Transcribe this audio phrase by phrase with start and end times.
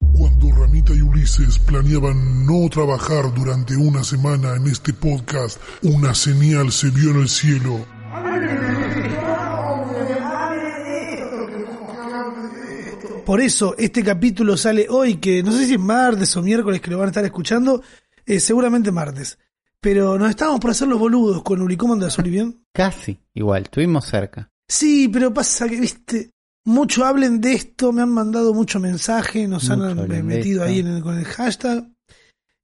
[0.00, 6.72] Cuando Ramita y Ulises planeaban no trabajar durante una semana en este podcast, una señal
[6.72, 7.86] se vio en el cielo.
[13.24, 16.90] Por eso este capítulo sale hoy, que no sé si es martes o miércoles que
[16.90, 17.82] lo van a estar escuchando,
[18.26, 19.38] eh, seguramente martes.
[19.80, 21.76] Pero nos estábamos por hacer los boludos con Uri.
[21.76, 22.30] ¿Cómo andas, Uri?
[22.30, 22.64] ¿Bien?
[22.72, 24.50] Casi, igual, estuvimos cerca.
[24.66, 26.32] Sí, pero pasa que, viste,
[26.64, 30.86] mucho hablen de esto, me han mandado mucho mensaje, nos Mucho han metido ahí en
[30.88, 31.88] el- con el hashtag.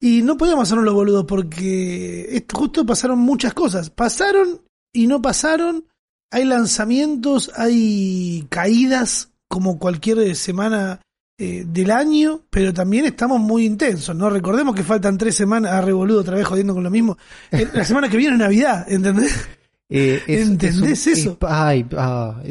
[0.01, 3.89] Y no podíamos hacernos los boludos porque esto, justo pasaron muchas cosas.
[3.91, 4.61] Pasaron
[4.93, 5.85] y no pasaron.
[6.31, 11.01] Hay lanzamientos, hay caídas como cualquier semana
[11.39, 14.31] eh, del año, pero también estamos muy intensos, ¿no?
[14.31, 17.19] Recordemos que faltan tres semanas a revoludo otra vez jodiendo con lo mismo.
[17.53, 19.47] Eh, La semana que viene es Navidad, ¿entendés?
[19.91, 21.33] Eh, ¿Entendés eso?
[21.33, 22.43] es- ay, ah,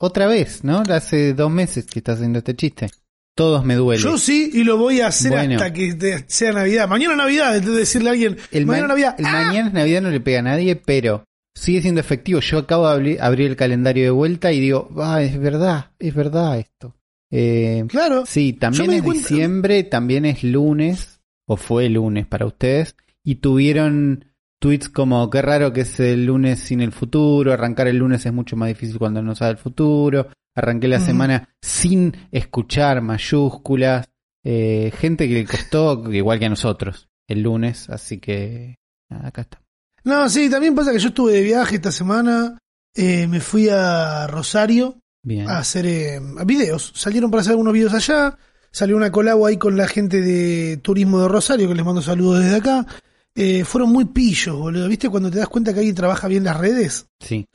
[0.00, 0.82] otra vez, ¿no?
[0.88, 2.88] Hace dos meses que está haciendo este chiste.
[3.36, 4.02] Todos me duele.
[4.02, 5.54] Yo sí, y lo voy a hacer Bueno.
[5.54, 6.88] hasta que sea Navidad.
[6.88, 9.14] Mañana Navidad, entonces decirle a alguien, el mañana ma- Navidad.
[9.18, 9.32] el ¡ah!
[9.44, 12.40] mañana es Navidad no le pega a nadie, pero sigue siendo efectivo.
[12.40, 16.14] Yo acabo de abrir, abrir el calendario de vuelta y digo, ah, es verdad, es
[16.14, 16.96] verdad esto.
[17.30, 18.24] Eh, Claro.
[18.26, 24.24] sí, también es diciembre, también es lunes, o fue lunes para ustedes, y tuvieron
[24.60, 28.32] tweets como, qué raro que es el lunes sin el futuro, arrancar el lunes es
[28.32, 34.08] mucho más difícil cuando no sabe el futuro, arranqué la semana sin escuchar mayúsculas,
[34.44, 38.76] eh, gente que le costó, igual que a nosotros, el lunes, así que
[39.08, 39.62] nada, acá está.
[40.04, 42.58] No, sí, también pasa que yo estuve de viaje esta semana.
[42.94, 45.48] eh, me fui a Rosario Bien.
[45.48, 46.92] a hacer eh, videos.
[46.94, 48.36] Salieron para hacer algunos videos allá.
[48.72, 52.42] Salió una colabo ahí con la gente de turismo de Rosario, que les mando saludos
[52.42, 52.86] desde acá.
[53.34, 54.88] Eh, fueron muy pillos, boludo.
[54.88, 57.06] ¿Viste cuando te das cuenta que alguien trabaja bien las redes?
[57.20, 57.46] Sí.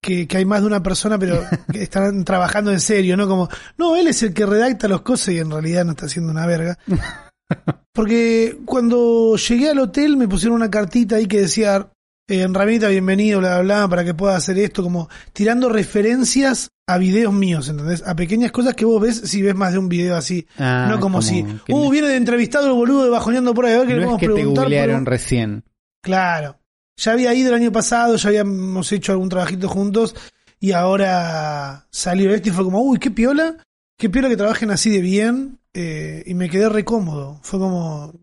[0.00, 1.40] que, que hay más de una persona, pero
[1.72, 3.26] que están trabajando en serio, ¿no?
[3.26, 6.30] Como, no, él es el que redacta las cosas y en realidad no está haciendo
[6.30, 6.78] una verga.
[7.92, 11.88] Porque cuando llegué al hotel me pusieron una cartita ahí que decía,
[12.28, 16.98] eh, Ramita, bienvenido, bla, bla, bla, para que pueda hacer esto, como tirando referencias a
[16.98, 18.02] videos míos, ¿entendés?
[18.06, 20.46] A pequeñas cosas que vos ves si ves más de un video así.
[20.58, 23.74] Ah, no como, si, uh, no- viene de entrevistado el boludo de bajoneando por ahí,
[23.74, 25.64] a ver que le no es que te pero- recién.
[26.02, 26.58] Claro.
[26.96, 30.14] Ya había ido el año pasado, ya habíamos hecho algún trabajito juntos
[30.60, 33.56] y ahora salió esto y fue como, uy, qué piola,
[33.98, 37.40] qué piola que trabajen así de bien eh, y me quedé re cómodo.
[37.42, 38.14] Fue como,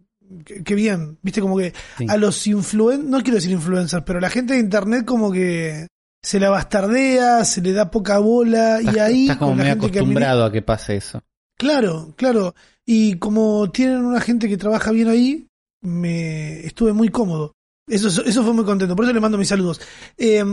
[0.63, 1.17] qué, bien.
[1.21, 2.05] Viste, como que Sí.
[2.09, 5.87] a los influencers, no quiero decir influencers, pero la gente de internet como que
[6.23, 9.21] se la bastardea, se le da poca bola y ahí...
[9.23, 11.21] estás como medio que acostumbrado a que pase eso.
[11.57, 12.55] Claro, claro.
[12.85, 15.47] Y como tienen una gente que trabaja bien ahí,
[15.81, 17.53] me estuve muy cómodo.
[17.87, 18.95] Eso, eso fue muy contento.
[18.95, 19.81] Por eso le mando mis saludos.
[20.17, 20.43] Eh,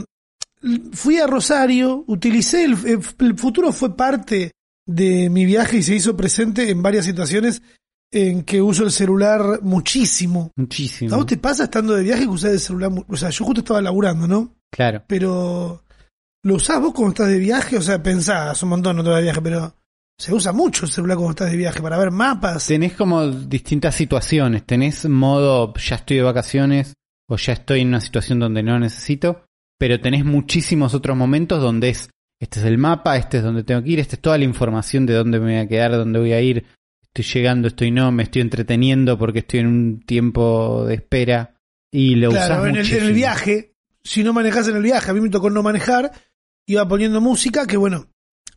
[0.92, 2.76] fui a Rosario, utilicé el,
[3.18, 4.52] el futuro fue parte
[4.86, 7.62] de mi viaje y se hizo presente en varias situaciones
[8.10, 10.50] en que uso el celular muchísimo.
[10.56, 11.14] Muchísimo.
[11.14, 12.91] ¿A vos te pasa estando de viaje que usás el celular?
[13.08, 14.56] O sea, yo justo estaba laburando, ¿no?
[14.70, 15.02] Claro.
[15.06, 15.84] Pero
[16.42, 17.76] ¿lo usás vos cuando estás de viaje?
[17.76, 19.74] O sea, pensás un montón no te vas de viaje, pero
[20.19, 22.66] se usa mucho el celular cuando estás de viaje para ver mapas.
[22.66, 24.64] Tenés como distintas situaciones.
[24.64, 26.94] Tenés modo, ya estoy de vacaciones
[27.28, 29.44] o ya estoy en una situación donde no necesito,
[29.78, 33.82] pero tenés muchísimos otros momentos donde es, este es el mapa, este es donde tengo
[33.82, 36.32] que ir, esta es toda la información de dónde me voy a quedar, dónde voy
[36.32, 36.64] a ir,
[37.20, 41.54] estoy llegando, estoy no, me estoy entreteniendo porque estoy en un tiempo de espera
[41.90, 45.10] y lo claro, usás en el, en el viaje, si no manejás en el viaje,
[45.10, 46.12] a mí me tocó no manejar,
[46.66, 48.08] iba poniendo música, que bueno,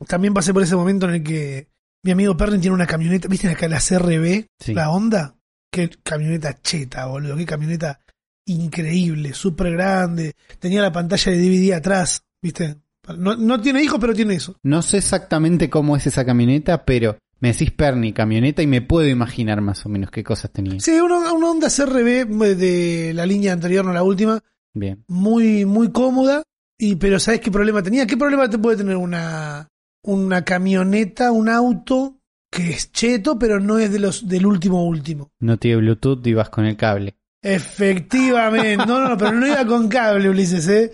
[0.07, 1.69] también pasé por ese momento en el que
[2.03, 4.47] mi amigo Perrin tiene una camioneta, ¿viste acá la CRB?
[4.59, 4.73] Sí.
[4.73, 5.35] La Honda,
[5.71, 7.99] qué camioneta cheta, boludo, qué camioneta
[8.45, 12.77] increíble, súper grande, tenía la pantalla de DVD atrás, ¿viste?
[13.17, 14.55] No, no tiene hijos, pero tiene eso.
[14.63, 19.07] No sé exactamente cómo es esa camioneta, pero me decís Perni, camioneta, y me puedo
[19.07, 20.79] imaginar más o menos qué cosas tenía.
[20.79, 24.39] Sí, una, una Honda CRB de la línea anterior, no la última,
[24.73, 25.03] Bien.
[25.09, 26.43] muy, muy cómoda.
[26.77, 28.07] Y, pero ¿sabes qué problema tenía?
[28.07, 29.67] ¿Qué problema te puede tener una,
[30.03, 32.17] una camioneta, un auto
[32.51, 35.29] que es cheto, pero no es de los del último último?
[35.39, 37.15] No tiene Bluetooth y vas con el cable.
[37.43, 38.77] Efectivamente.
[38.77, 40.91] No, no, no, pero no iba con cable, Ulises, ¿eh?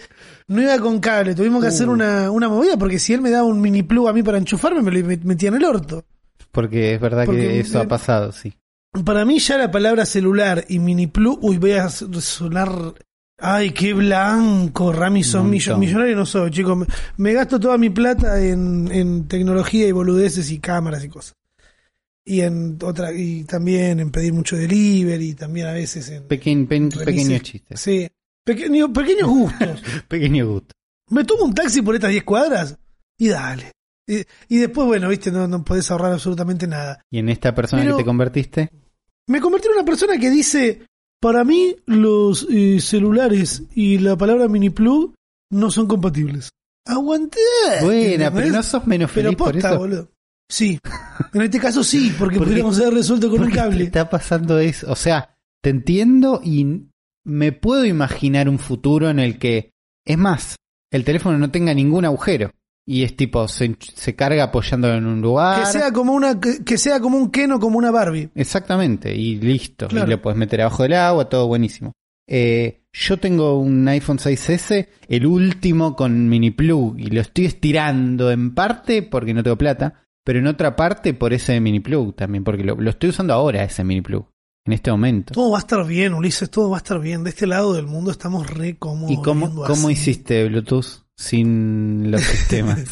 [0.48, 1.36] No iba con cable.
[1.36, 1.94] Tuvimos que hacer Uh.
[1.94, 4.82] una, una movida porque si él me daba un mini plug a mí para enchufarme,
[4.82, 6.06] me lo met- metía en el orto.
[6.58, 8.52] Porque es verdad Porque, que eso eh, ha pasado, sí.
[9.06, 12.96] Para mí ya la palabra celular y mini plus, uy, voy a sonar,
[13.40, 16.76] ay, qué blanco, Rami, son millo- millonario no soy, chicos.
[16.76, 16.88] Me,
[17.18, 21.36] me gasto toda mi plata en, en tecnología y boludeces y cámaras y cosas.
[22.26, 26.24] Y en otra, y también en pedir mucho delivery, y también a veces en...
[27.06, 27.80] Pequeños chistes.
[27.80, 28.08] Sí,
[28.44, 29.84] pequeño- pequeños gustos.
[30.08, 30.74] Pequeño gusto.
[31.12, 32.76] Me tomo un taxi por estas 10 cuadras
[33.20, 33.74] y dale.
[34.08, 37.02] Y, y después, bueno, viste, no, no podés ahorrar absolutamente nada.
[37.12, 38.70] ¿Y en esta persona Pero- que te convertiste?
[39.28, 40.86] Me convertí en una persona que dice,
[41.22, 45.14] para mí los eh, celulares y la palabra mini plug
[45.52, 46.50] no son compatibles.
[46.86, 47.40] Aguanté.
[47.82, 49.78] Buena, pero no sos menos Pero feliz por posta, eso.
[49.80, 50.12] boludo.
[50.50, 50.80] Sí.
[51.34, 53.84] En este caso sí, porque, Porque- podríamos haber resuelto con un cable.
[53.84, 54.90] está pasando eso.
[54.90, 56.86] O sea, te entiendo y
[57.26, 59.72] me puedo imaginar un futuro en el que,
[60.06, 60.56] es más,
[60.94, 62.52] el teléfono no tenga ningún agujero.
[62.90, 65.60] Y es tipo, se, se carga apoyándolo en un lugar.
[65.60, 68.30] Que sea como una, que, que sea como un Ken o como una Barbie.
[68.34, 69.90] Exactamente, y listo.
[69.90, 70.08] Claro.
[70.08, 71.92] Y lo puedes meter abajo del agua, todo buenísimo.
[72.28, 78.32] Eh, yo tengo un iPhone 6S, el último con mini plug, y lo estoy estirando
[78.32, 82.46] en parte porque no tengo plata, pero en otra parte por ese mini plug también,
[82.46, 84.30] porque lo, lo estoy usando ahora ese mini plug,
[84.66, 85.34] en este momento.
[85.34, 87.26] Todo va a estar bien, Ulises, todo va a estar bien.
[87.26, 89.12] De este lado del mundo estamos re cómodos.
[89.12, 89.92] ¿Y cómo, cómo así.
[89.92, 92.84] hiciste Bluetooth sin los sistemas?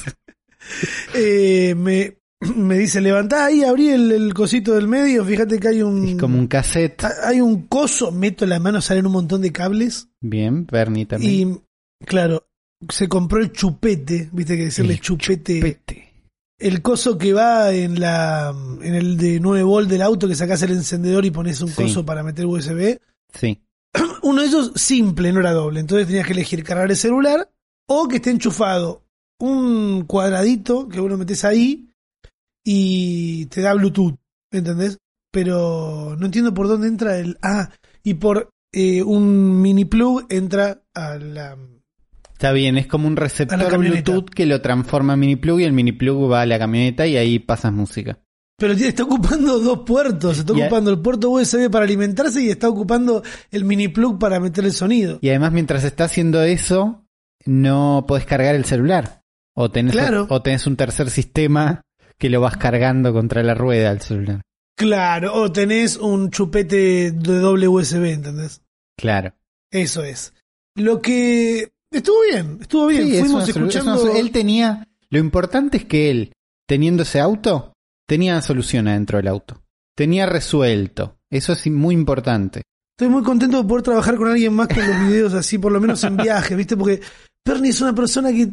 [1.13, 2.17] Eh, me,
[2.55, 6.07] me dice, levantá ahí, abrí el, el cosito del medio, fíjate que hay un...
[6.07, 7.03] es como un cassette.
[7.23, 10.09] Hay un coso, meto la mano, salen un montón de cables.
[10.21, 11.61] Bien, Bernie también.
[12.01, 12.47] Y, claro,
[12.89, 15.61] se compró el chupete, viste que decirle El chupete.
[15.61, 16.01] Pete.
[16.57, 20.61] El coso que va en la en el de 9 volt del auto, que sacás
[20.63, 21.83] el encendedor y pones un Sí.
[21.83, 22.97] coso para meter USB.
[23.33, 23.61] Sí,
[24.23, 25.81] Uno de esos simple, no era doble.
[25.81, 27.51] Entonces tenías que elegir cargar el celular
[27.87, 29.03] o que esté enchufado
[29.39, 31.89] un cuadradito que uno metes ahí
[32.63, 34.15] y te da Bluetooth,
[34.51, 34.97] ¿entendés?
[35.31, 37.37] Pero no entiendo por dónde entra el...
[37.41, 37.69] Ah,
[38.03, 41.57] y por eh, un mini plug entra a la...
[42.33, 43.77] Está bien, es como un receptor.
[43.77, 47.05] Bluetooth que lo transforma en mini plug y el mini plug va a la camioneta
[47.07, 48.19] y ahí pasas música.
[48.57, 50.39] Pero está ocupando dos puertos.
[50.39, 54.63] Está ocupando el puerto USB para alimentarse y está ocupando el mini plug para meter
[54.65, 55.19] el sonido.
[55.21, 57.04] Y además mientras está haciendo eso,
[57.45, 59.21] no podés cargar el celular.
[59.55, 60.27] O tenés, Claro.
[60.29, 61.81] o tenés un tercer sistema
[62.17, 64.41] que lo vas cargando contra la rueda del celular.
[64.77, 68.61] Claro, o tenés un chupete de doble USB, ¿entendés?
[68.97, 69.33] Claro.
[69.71, 70.33] Eso es.
[70.75, 73.03] Lo que estuvo bien, estuvo bien.
[73.03, 74.15] Sí, es Fuimos una solu- es escuchando.
[74.15, 74.87] él tenía.
[75.09, 76.33] Lo importante es que él,
[76.67, 77.73] teniendo ese auto,
[78.07, 79.61] tenía solución adentro del auto.
[79.95, 81.17] Tenía resuelto.
[81.29, 82.63] Eso es muy importante.
[82.97, 85.81] Estoy muy contento de poder trabajar con alguien más con los videos así, por lo
[85.81, 86.77] menos en viaje, ¿viste?
[86.77, 87.01] Porque
[87.43, 88.49] Perny es una persona que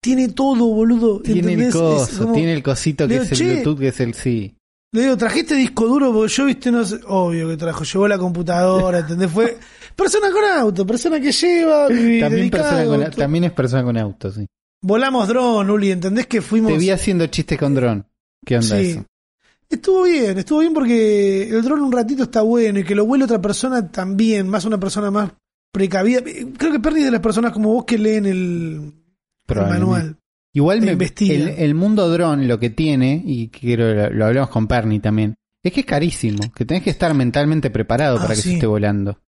[0.00, 1.20] tiene todo, boludo.
[1.20, 3.44] Tiene el coso, como- tiene el cosito que Digo, es el "Che".
[3.54, 4.54] Bluetooth, que es el sí.
[4.92, 7.00] Le digo, trajiste disco duro porque yo, viste, no sé.
[7.06, 9.30] Obvio que trajo, llevó la computadora, ¿entendés?
[9.30, 9.58] Fue
[9.96, 11.86] persona con auto, persona que lleva.
[11.92, 14.46] y También, dedicado, persona con, también es persona con auto, sí.
[14.82, 16.72] Volamos dron, Uli, ¿entendés que fuimos?
[16.72, 18.06] Te vi haciendo chistes con dron.
[18.46, 18.86] ¿Qué onda Sí.
[18.90, 19.04] eso?
[19.70, 23.24] Estuvo bien, estuvo bien porque el dron un ratito está bueno y que lo vuele
[23.24, 25.30] otra persona también, más una persona más
[25.72, 26.22] precavida.
[26.58, 28.92] Creo que Perry es de las personas como vos que leen el,
[29.48, 30.16] manual.
[30.52, 34.66] Igual me, el, el mundo dron lo que tiene, y quiero lo, lo hablamos con
[34.66, 38.40] Perny también, es que es carísimo, que tenés que estar mentalmente preparado Ah, para que
[38.42, 38.48] sí.
[38.48, 39.20] se esté volando.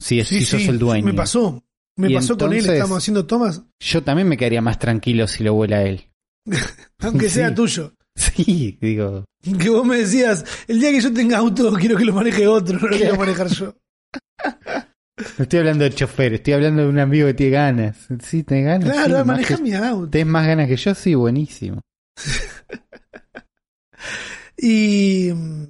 [0.00, 1.04] Si, es, si sos el dueño.
[1.04, 1.64] me pasó.
[1.96, 5.42] Me Y pasó con él, estábamos haciendo tomas, Yo también me quedaría más tranquilo si
[5.42, 6.04] lo vuela él.
[7.00, 7.54] aunque sea Sí.
[7.56, 7.94] tuyo.
[8.16, 9.26] Sí, digo.
[9.42, 12.78] Que vos me decías, el día que yo tenga auto quiero que lo maneje otro,
[12.80, 13.76] no lo quiero manejar yo.
[15.38, 18.08] No estoy hablando de chofer, estoy hablando de un amigo que tiene ganas.
[18.22, 18.88] Sí, tenés ganas.
[18.88, 20.10] sí, Claro, más maneja mi auto.
[20.10, 20.94] ¿Tenés más ganas que yo?
[20.94, 21.80] Sí, buenísimo.
[24.56, 25.64] Y mm,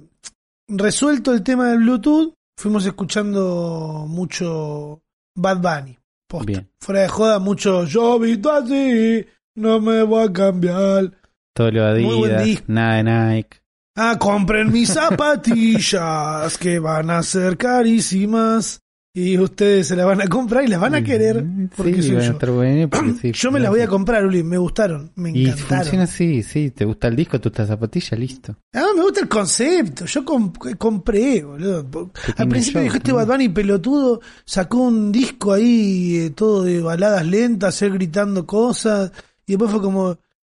[0.69, 5.01] resuelto el tema del Bluetooth, fuimos escuchando mucho
[5.35, 5.97] Bad Bunny.
[6.45, 6.69] Bien.
[6.81, 9.25] Fuera de joda, mucho yo visto así,
[9.55, 11.16] no me voy a cambiar.
[11.57, 12.65] Todo lo Muy buen Adidas, disco.
[12.67, 13.57] nada de Nike.
[13.95, 18.81] Ah, compren mis zapatillas que van a ser carísimas.
[19.13, 21.43] Y ustedes se las van a comprar y las van a querer.
[21.75, 22.37] Porque sí, soy yo.
[22.91, 24.43] porque sí, Yo me las voy a comprar, Uli.
[24.43, 25.11] Me gustaron.
[25.15, 25.77] Me Y encantaron.
[25.85, 26.69] funciona así, sí.
[26.69, 27.39] ¿Te gusta el disco?
[27.41, 28.15] ¿Tú estás zapatilla?
[28.15, 28.55] Listo.
[28.75, 30.05] Ah, me gusta el concepto.
[30.05, 32.11] Yo comp- compré, boludo.
[32.35, 33.15] Al principio show, dijo este ¿no?
[33.17, 39.11] Bad Bunny pelotudo, sacó un disco ahí eh, todo de baladas lentas, él gritando cosas.
[39.47, 40.15] Y después fue como,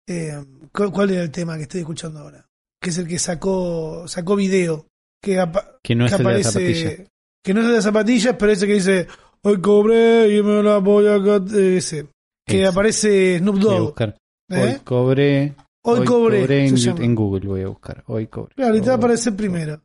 [0.08, 0.57] eh, ¿cu-
[0.92, 2.46] ¿cuál era el tema que estoy escuchando ahora?
[2.82, 4.86] Que es el que sacó, sacó video.
[5.22, 6.52] Que, apa- Que no es que el de la aparece,
[6.84, 7.10] zapatilla.
[7.44, 9.08] que no es el de las zapatillas, pero ese que dice,
[9.42, 11.18] hoy cobré y me la voy a...
[11.18, 12.08] gat-", Ese.
[12.46, 12.68] Que Ese.
[12.68, 14.02] aparece Snoop Dogg.
[14.02, 14.14] ¿eh?
[14.52, 15.56] Hoy cobré.
[15.84, 16.68] Hoy, cobré.
[16.68, 18.04] en, Google voy a buscar.
[18.08, 18.54] Hoy cobré.
[18.56, 19.82] Claro, y te va a Hoy- aparecer primero.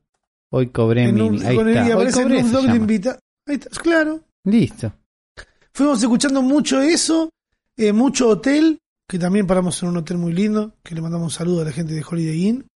[0.50, 1.42] Hoy cobré En un-.
[1.46, 1.86] Ahí con el- está.
[1.86, 2.76] Hoy aparece cobré Snoop se Dogg de llama.
[2.80, 3.18] invita-
[3.48, 4.20] Ahí está, claro.
[4.44, 4.92] Listo.
[5.72, 7.30] Fuimos escuchando mucho eso,
[7.76, 8.78] eh, mucho hotel,
[9.12, 11.72] que también paramos en un hotel muy lindo, que le mandamos un saludo a la
[11.72, 12.66] gente de Holiday Inn,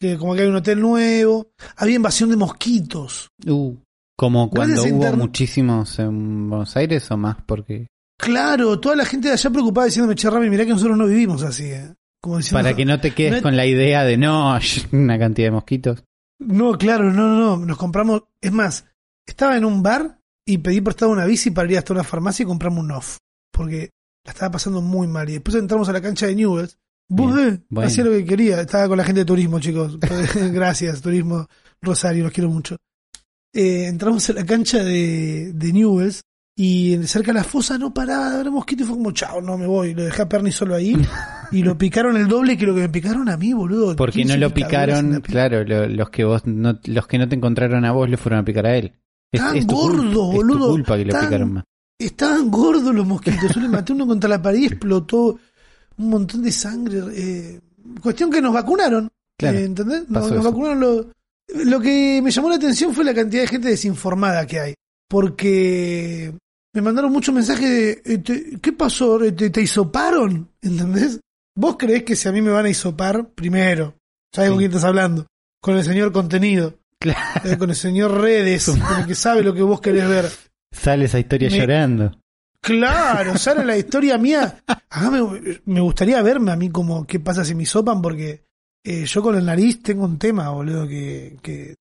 [0.00, 3.28] que como que hay un hotel nuevo, había invasión de mosquitos.
[3.46, 3.76] Uh,
[4.16, 9.34] como cuando hubo muchísimos en Buenos Aires o más porque Claro, toda la gente de
[9.34, 11.92] allá preocupada diciéndome, che, Rami, mirá que nosotros no vivimos así, eh".
[12.22, 14.58] Como diciendo, para que no te quedes no- con la idea de no,
[14.92, 16.04] una cantidad de mosquitos.
[16.38, 18.86] No, claro, no, no, no, nos compramos, es más,
[19.26, 22.46] estaba en un bar y pedí prestado una bici para ir hasta una farmacia y
[22.46, 23.18] comprarme un off,
[23.52, 23.90] porque
[24.24, 25.28] la estaba pasando muy mal.
[25.28, 26.78] Y después entramos a la cancha de Newells.
[27.10, 27.86] Eh, bueno.
[27.86, 29.98] hacía lo que quería, estaba con la gente de turismo, chicos.
[30.52, 31.46] Gracias, turismo
[31.82, 32.76] Rosario, los quiero mucho.
[33.54, 36.22] Eh, entramos a la cancha de, de Newells
[36.56, 39.58] y cerca de la fosa no paraba de haber mosquitos y fue como, chao, no
[39.58, 39.94] me voy.
[39.94, 40.96] Lo dejé a Perni solo ahí
[41.50, 43.94] y lo picaron el doble que lo que me picaron a mí, boludo.
[43.96, 47.34] Porque 15 no lo picaron, claro, lo- los que vos no, los que no te
[47.36, 48.92] encontraron a vos le fueron a picar a él.
[49.30, 51.64] Es, Tan es tu gordo, culpa, es tu boludo, culpa que lo tan- picaron más.
[51.98, 53.54] Estaban gordos los mosquitos.
[53.54, 55.38] Yo le maté uno contra la pared y explotó
[55.98, 57.00] un montón de sangre.
[57.12, 57.60] eh,
[58.02, 59.08] cuestión que nos vacunaron.
[59.38, 60.08] Claro, eh, ¿Entendés?
[60.08, 60.80] Nos, vacunaron.
[60.80, 61.06] Lo,
[61.64, 64.74] lo que me llamó la atención fue la cantidad de gente desinformada que hay.
[65.08, 66.32] Porque
[66.74, 69.18] me mandaron muchos mensajes de: eh, te- ¿Qué pasó?
[69.18, 70.48] ¿Te, te hisoparon?
[70.60, 71.20] ¿Entendés?
[71.54, 73.94] ¿Vos creés que si a mí me van a hisopar, primero,
[74.34, 75.26] ¿sabes con quién estás hablando?
[75.60, 76.78] Con el señor contenido.
[76.98, 77.50] Claro.
[77.50, 80.30] eh, con el señor redes, con el que sabe lo que vos querés ver.
[80.72, 82.18] Sale esa historia Me- llorando.
[82.60, 84.62] Claro, sale la historia mía.
[84.66, 85.20] Acá me,
[85.64, 88.44] me gustaría verme a mí como qué pasa si me sopan, porque
[88.84, 91.74] eh, yo con el nariz tengo un tema, boludo, que, que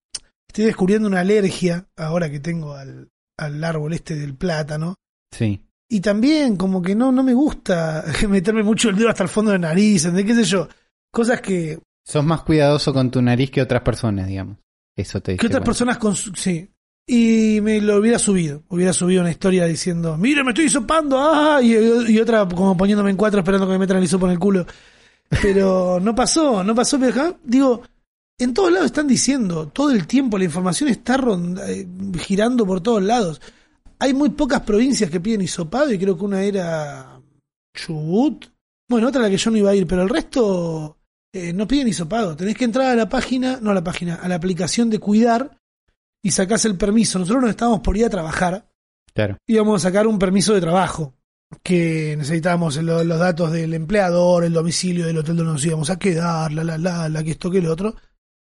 [0.48, 4.96] estoy descubriendo una alergia ahora que tengo al, al árbol este del plátano.
[5.32, 5.62] Sí.
[5.90, 9.52] Y también como que no, no me gusta meterme mucho el dedo hasta el fondo
[9.52, 10.68] de la nariz, ¿de qué sé yo?
[11.12, 14.58] Cosas que, Sos más cuidadoso con tu nariz que otras personas, digamos.
[14.98, 16.68] Eso te que otras personas con su- sí.
[17.08, 18.64] Y me lo hubiera subido.
[18.70, 23.18] Hubiera subido una historia diciendo, mire, me estoy hisopando, ah, y, otra como poniéndome en
[23.18, 24.66] cuatro esperando que me metan el hisopo en el culo.
[25.42, 27.00] Pero no pasó, no pasó.
[27.00, 27.82] Pero digo,
[28.40, 31.88] en todos lados están diciendo, todo el tiempo la información está ronda- eh,
[32.20, 33.42] girando por todos lados.
[34.00, 37.20] Hay muy pocas provincias que piden hisopado y creo que una era
[37.76, 38.46] Chubut.
[38.90, 40.98] Bueno, otra a la que yo no iba a ir, pero el resto
[41.34, 42.36] eh, no piden hisopado.
[42.36, 45.61] Tenés que entrar a la página, no a la página, a la aplicación de cuidar
[46.24, 47.20] y sacás el permiso.
[47.20, 48.68] Nosotros nos estábamos por ir a trabajar
[49.14, 49.38] Claro.
[49.48, 51.14] íbamos a sacar un permiso de trabajo
[51.64, 56.00] que necesitábamos lo- los datos del empleador, el domicilio del hotel donde nos íbamos a
[56.00, 57.96] quedar, la, la, la, la, que esto, que el otro.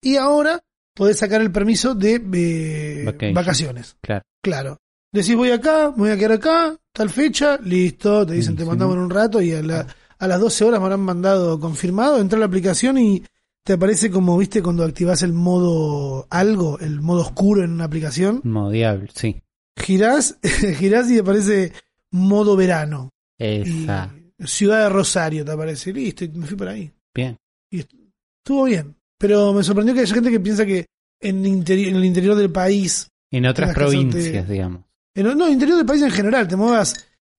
[0.01, 0.59] Y ahora
[0.93, 3.33] podés sacar el permiso de eh, Vacation.
[3.33, 3.95] vacaciones.
[4.01, 4.23] Claro.
[4.43, 4.77] Claro.
[5.13, 8.95] Decís, voy acá, me voy a quedar acá, tal fecha, listo, te dicen, te mandamos
[8.97, 9.87] en un rato y a, la-
[10.19, 13.23] a las 12 horas me habrán mandado confirmado, entra a la aplicación y
[13.67, 18.39] te aparece como, viste, cuando activás el modo algo, el modo oscuro en una aplicación
[18.45, 19.41] Modo diablo, sí.
[19.77, 20.39] girás,
[20.79, 21.73] girás y te aparece
[22.11, 23.09] modo verano.
[23.37, 24.15] Esa.
[24.39, 25.91] Y Ciudad de Rosario te aparece.
[25.91, 26.91] Listo, y me fui por ahí.
[27.13, 27.35] Bien.
[27.69, 28.95] Estuvo bien.
[29.19, 30.85] Pero me sorprendió que haya gente que piensa que
[31.19, 34.83] en, interi- en el interior del país, En otras provincias, digamos.
[35.15, 36.93] en, no, interior del país en general, te muevas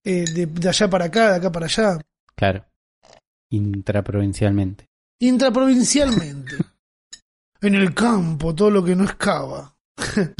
[0.04, 1.98] eh, de, de allá para acá, de acá para allá,
[2.36, 2.64] Claro.
[3.50, 4.86] Intraprovincialmente.
[5.20, 6.56] Intraprovincialmente.
[7.60, 9.76] en el campo, todo lo que no es cava.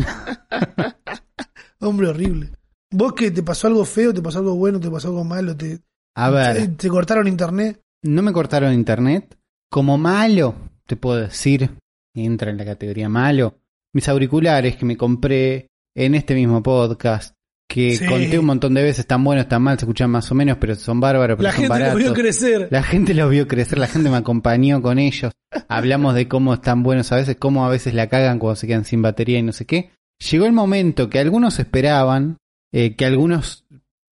[1.80, 2.50] Hombre horrible.
[2.90, 5.80] ¿Vos que te pasó algo feo, te pasó algo bueno, te pasó algo malo, te,
[6.16, 6.56] A ver.
[6.56, 7.80] te, te cortaron internet?
[8.02, 9.36] No me cortaron internet.
[9.70, 10.54] Como malo,
[10.86, 11.70] te puedo decir,
[12.14, 13.58] entra en la categoría malo.
[13.92, 17.34] Mis auriculares que me compré en este mismo podcast,
[17.68, 18.06] que Sí.
[18.06, 20.74] conté un montón de veces, están buenos, están mal, se escuchan más o menos, pero
[20.74, 21.98] son bárbaros, pero La son gente lo baratos.
[22.02, 22.68] vio crecer.
[22.70, 25.32] La gente los vio crecer, la gente me acompañó con ellos.
[25.68, 28.84] Hablamos de cómo están buenos a veces, cómo a veces la cagan cuando se quedan
[28.86, 29.90] sin batería y no sé qué.
[30.30, 32.38] Llegó el momento que algunos esperaban,
[32.72, 33.64] eh, que algunos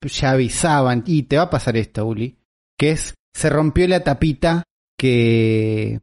[0.02, 2.36] ya avisaban, y te va a pasar esto, Uli,
[2.78, 4.62] que es, se rompió la tapita
[4.98, 6.00] que...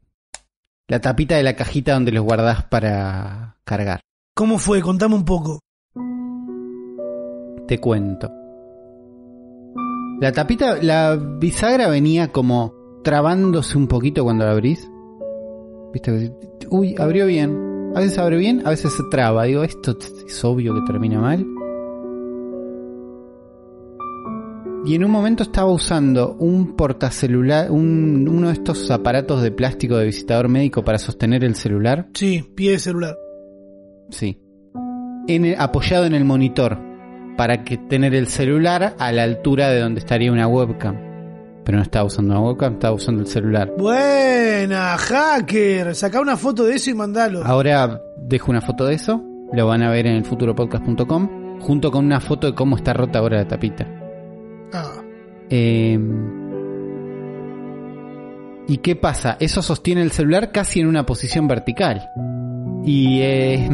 [0.90, 4.02] La tapita de la cajita donde los guardás para cargar.
[4.36, 4.82] ¿Cómo fue?
[4.82, 5.62] Contame un poco.
[7.68, 8.32] Te cuento.
[10.22, 14.90] La tapita, la bisagra venía como trabándose un poquito cuando la abrís.
[15.94, 16.34] Viste,
[16.70, 17.92] uy, abrió bien.
[17.96, 19.44] A veces abre bien, a veces se traba.
[19.44, 21.46] Digo, esto es obvio que termina mal.
[24.86, 29.96] Y en un momento estaba usando un portacelular, un, uno de estos aparatos de plástico
[29.98, 32.10] de visitador médico para sostener el celular.
[32.14, 33.18] Sí, pie de celular.
[34.10, 34.42] Sí.
[35.28, 36.78] En el- apoyado en el monitor.
[37.38, 40.96] Para que tener el celular a la altura de donde estaría una webcam.
[41.64, 43.72] Pero no estaba usando una webcam, estaba usando el celular.
[43.78, 45.96] Buena, hacker.
[45.96, 47.44] Saca una foto de eso y mandalo.
[47.44, 52.06] Ahora dejo una foto de eso, lo van a ver en el futuropodcast.com, junto con
[52.06, 53.88] una foto de cómo está rota ahora la tapita.
[54.74, 55.02] Ah,
[55.50, 56.00] Eh,
[58.68, 59.38] ¿Y qué pasa?
[59.40, 62.10] Eso sostiene el celular casi en una posición vertical.
[62.86, 63.70] Y es,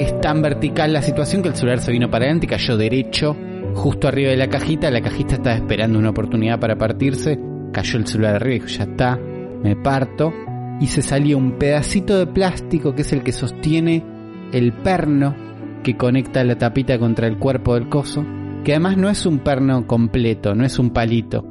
[0.00, 3.36] es tan vertical la situación que el celular se vino para adelante y cayó derecho
[3.74, 4.90] justo arriba de la cajita.
[4.90, 7.38] La cajita estaba esperando una oportunidad para partirse.
[7.70, 9.18] Cayó el celular arriba y dijo, ya está,
[9.62, 10.32] me parto.
[10.80, 14.02] Y se salió un pedacito de plástico que es el que sostiene
[14.52, 15.36] el perno
[15.82, 18.24] que conecta la tapita contra el cuerpo del coso.
[18.64, 21.44] Que además no es un perno completo, no es un palito.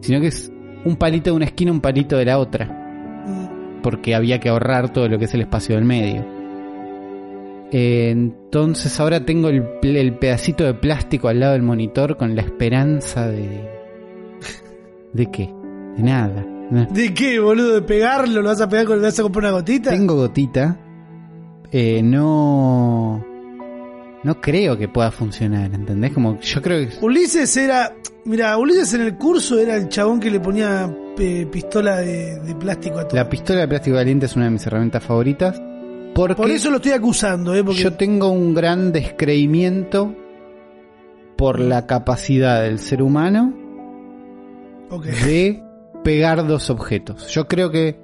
[0.00, 0.50] Sino que es
[0.86, 4.92] un palito de una esquina, un palito de la otra mm, porque había que ahorrar
[4.92, 6.35] todo lo que es el espacio del medio.
[7.78, 12.40] Eh, entonces ahora tengo el, el pedacito de plástico al lado del monitor con la
[12.40, 13.68] esperanza de...
[15.12, 15.52] ¿De qué?
[15.94, 16.42] De nada.
[16.90, 17.74] ¿De qué, boludo?
[17.74, 18.40] ¿De pegarlo?
[18.40, 19.90] ¿Lo vas a pegar con le vas a comprar una gotita?
[19.90, 20.80] Tengo gotita.
[21.70, 23.22] Eh, no...
[24.22, 26.14] No creo que pueda funcionar, ¿entendés?
[26.14, 27.04] Como yo creo que...
[27.04, 27.94] Ulises era.
[28.24, 32.54] Mira, Ulises en el curso era el chabón que le ponía eh, pistola de, de
[32.54, 33.16] plástico a todo.
[33.16, 35.60] La pistola de plástico caliente es una de mis herramientas favoritas.
[36.16, 37.62] Porque Por eso lo estoy acusando, ¿eh?
[37.62, 40.14] Porque Yo tengo un gran descreimiento
[41.36, 43.52] por la capacidad del ser humano
[45.04, 45.62] de
[46.02, 47.28] pegar dos objetos.
[47.28, 48.00] Yo creo que,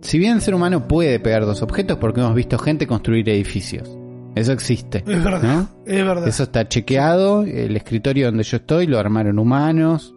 [0.00, 3.88] si bien el ser humano puede pegar dos objetos, porque hemos visto gente construir edificios,
[4.34, 5.04] eso existe.
[5.06, 5.42] Es verdad.
[5.42, 5.68] ¿no?
[5.86, 6.26] Es verdad.
[6.26, 7.44] Eso está chequeado.
[7.44, 10.12] El escritorio donde yo estoy lo armaron humanos.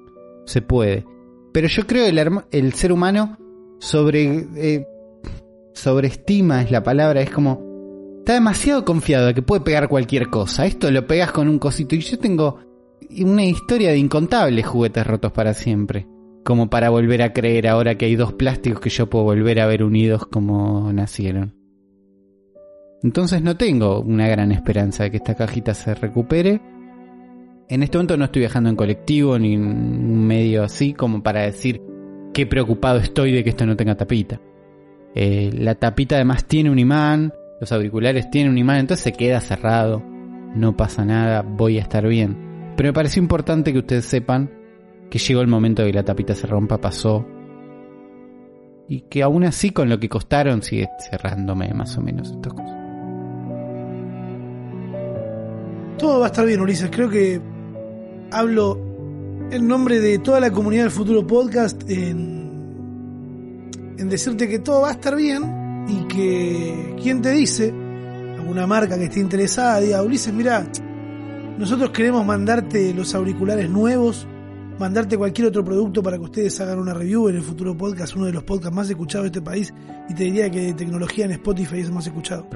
[0.48, 1.06] Se puede.
[1.54, 3.38] Pero yo creo que el ser humano
[3.80, 4.88] sobre, eh,
[5.78, 7.22] sobreestima es la palabra.
[7.22, 7.66] Es como.
[8.20, 10.66] Está demasiado confiado de que puede pegar cualquier cosa.
[10.66, 11.96] Esto lo pegas con un cosito.
[11.96, 12.60] Y yo tengo
[13.22, 16.08] una historia de incontables juguetes rotos para siempre.
[16.44, 19.68] Como para volver a creer ahora que hay dos plásticos que yo puedo volver a
[19.68, 21.56] ver unidos como nacieron.
[23.04, 26.62] Entonces no tengo una gran esperanza de que esta cajita se recupere.
[27.70, 31.42] En este momento no estoy viajando en colectivo ni en un medio así como para
[31.42, 31.82] decir
[32.34, 34.42] qué preocupado estoy de que esto no tenga tapita.
[35.20, 39.42] Eh, la tapita además tiene un imán, los auriculares tienen un imán, entonces se queda
[39.42, 40.04] cerrado.
[40.54, 42.74] No pasa nada, voy a estar bien.
[42.78, 44.52] Pero me pareció importante que ustedes sepan
[45.10, 47.26] que llegó el momento de que la tapita se rompa, pasó.
[48.88, 52.78] Y que aún así con lo que costaron sigue cerrándome más o menos estas cosas.
[55.98, 56.92] Todo va a estar bien, Ulises.
[56.92, 57.42] Creo que
[58.30, 58.80] hablo
[59.50, 62.37] en nombre de toda la comunidad del futuro podcast en,
[63.98, 67.74] en decirte que todo va a estar bien y que quien te dice,
[68.38, 70.66] alguna marca que esté interesada, diga, Ulises, mira,
[71.58, 74.28] nosotros queremos mandarte los auriculares nuevos,
[74.80, 78.26] mandarte cualquier otro producto para que ustedes hagan una review en el futuro podcast, uno
[78.26, 79.74] de los podcasts más escuchados de este país,
[80.10, 82.48] y te diría que de tecnología en Spotify es más escuchado.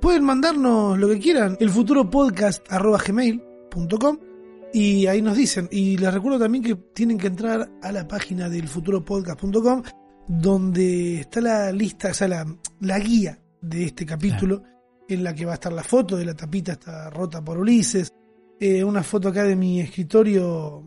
[0.00, 4.27] Pueden mandarnos lo que quieran, el futuro podcast gmail.com
[4.72, 5.68] y ahí nos dicen.
[5.70, 9.82] Y les recuerdo también que tienen que entrar a la página del futuropodcast.com
[10.28, 12.46] donde está la lista, o sea, la,
[12.80, 14.62] la guía de este capítulo
[15.08, 18.12] en la que va a estar la foto de la tapita está rota por Ulises,
[18.60, 20.86] eh, una foto acá de mi escritorio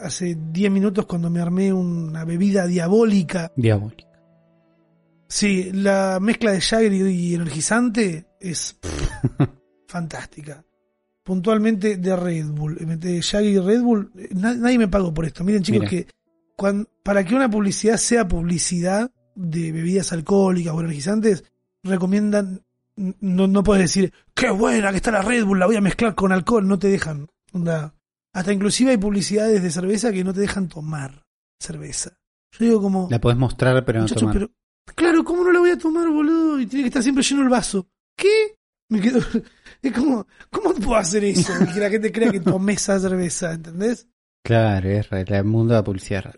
[0.00, 4.08] hace 10 minutos cuando me armé una bebida diabólica Diabólico.
[5.28, 9.48] Sí, la mezcla de Jagger y energizante es pff,
[9.86, 10.64] fantástica.
[11.30, 12.76] Puntualmente de Red Bull.
[12.98, 15.44] De Jagger y Red Bull, na- nadie me pagó por esto.
[15.44, 15.88] Miren chicos Mira.
[15.90, 16.06] que
[16.56, 21.44] cuan- para que una publicidad sea publicidad de bebidas alcohólicas o energizantes,
[21.84, 22.62] recomiendan,
[22.96, 26.16] no, no puedes decir, qué buena que está la Red Bull, la voy a mezclar
[26.16, 27.28] con alcohol, no te dejan.
[27.52, 27.94] Onda,
[28.32, 31.24] hasta inclusive hay publicidades de cerveza que no te dejan tomar
[31.60, 32.18] cerveza.
[32.58, 33.06] Yo digo como...
[33.08, 34.34] La podés mostrar, pero no tomar.
[34.34, 34.50] pero
[34.96, 36.58] claro, ¿cómo no la voy a tomar, boludo?
[36.60, 37.86] Y tiene que estar siempre lleno el vaso.
[38.16, 38.56] ¿Qué?
[38.90, 39.18] Me quedo,
[39.82, 41.52] es como, ¿cómo puedo hacer eso?
[41.72, 44.06] Que la gente crea que tomé esa cerveza, ¿entendés?
[44.44, 46.34] Claro, es el mundo de la publicidad.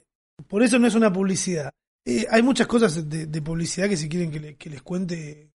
[0.49, 1.73] Por eso no es una publicidad.
[2.05, 5.51] Eh, hay muchas cosas de, de publicidad que si quieren que, le- que les cuente,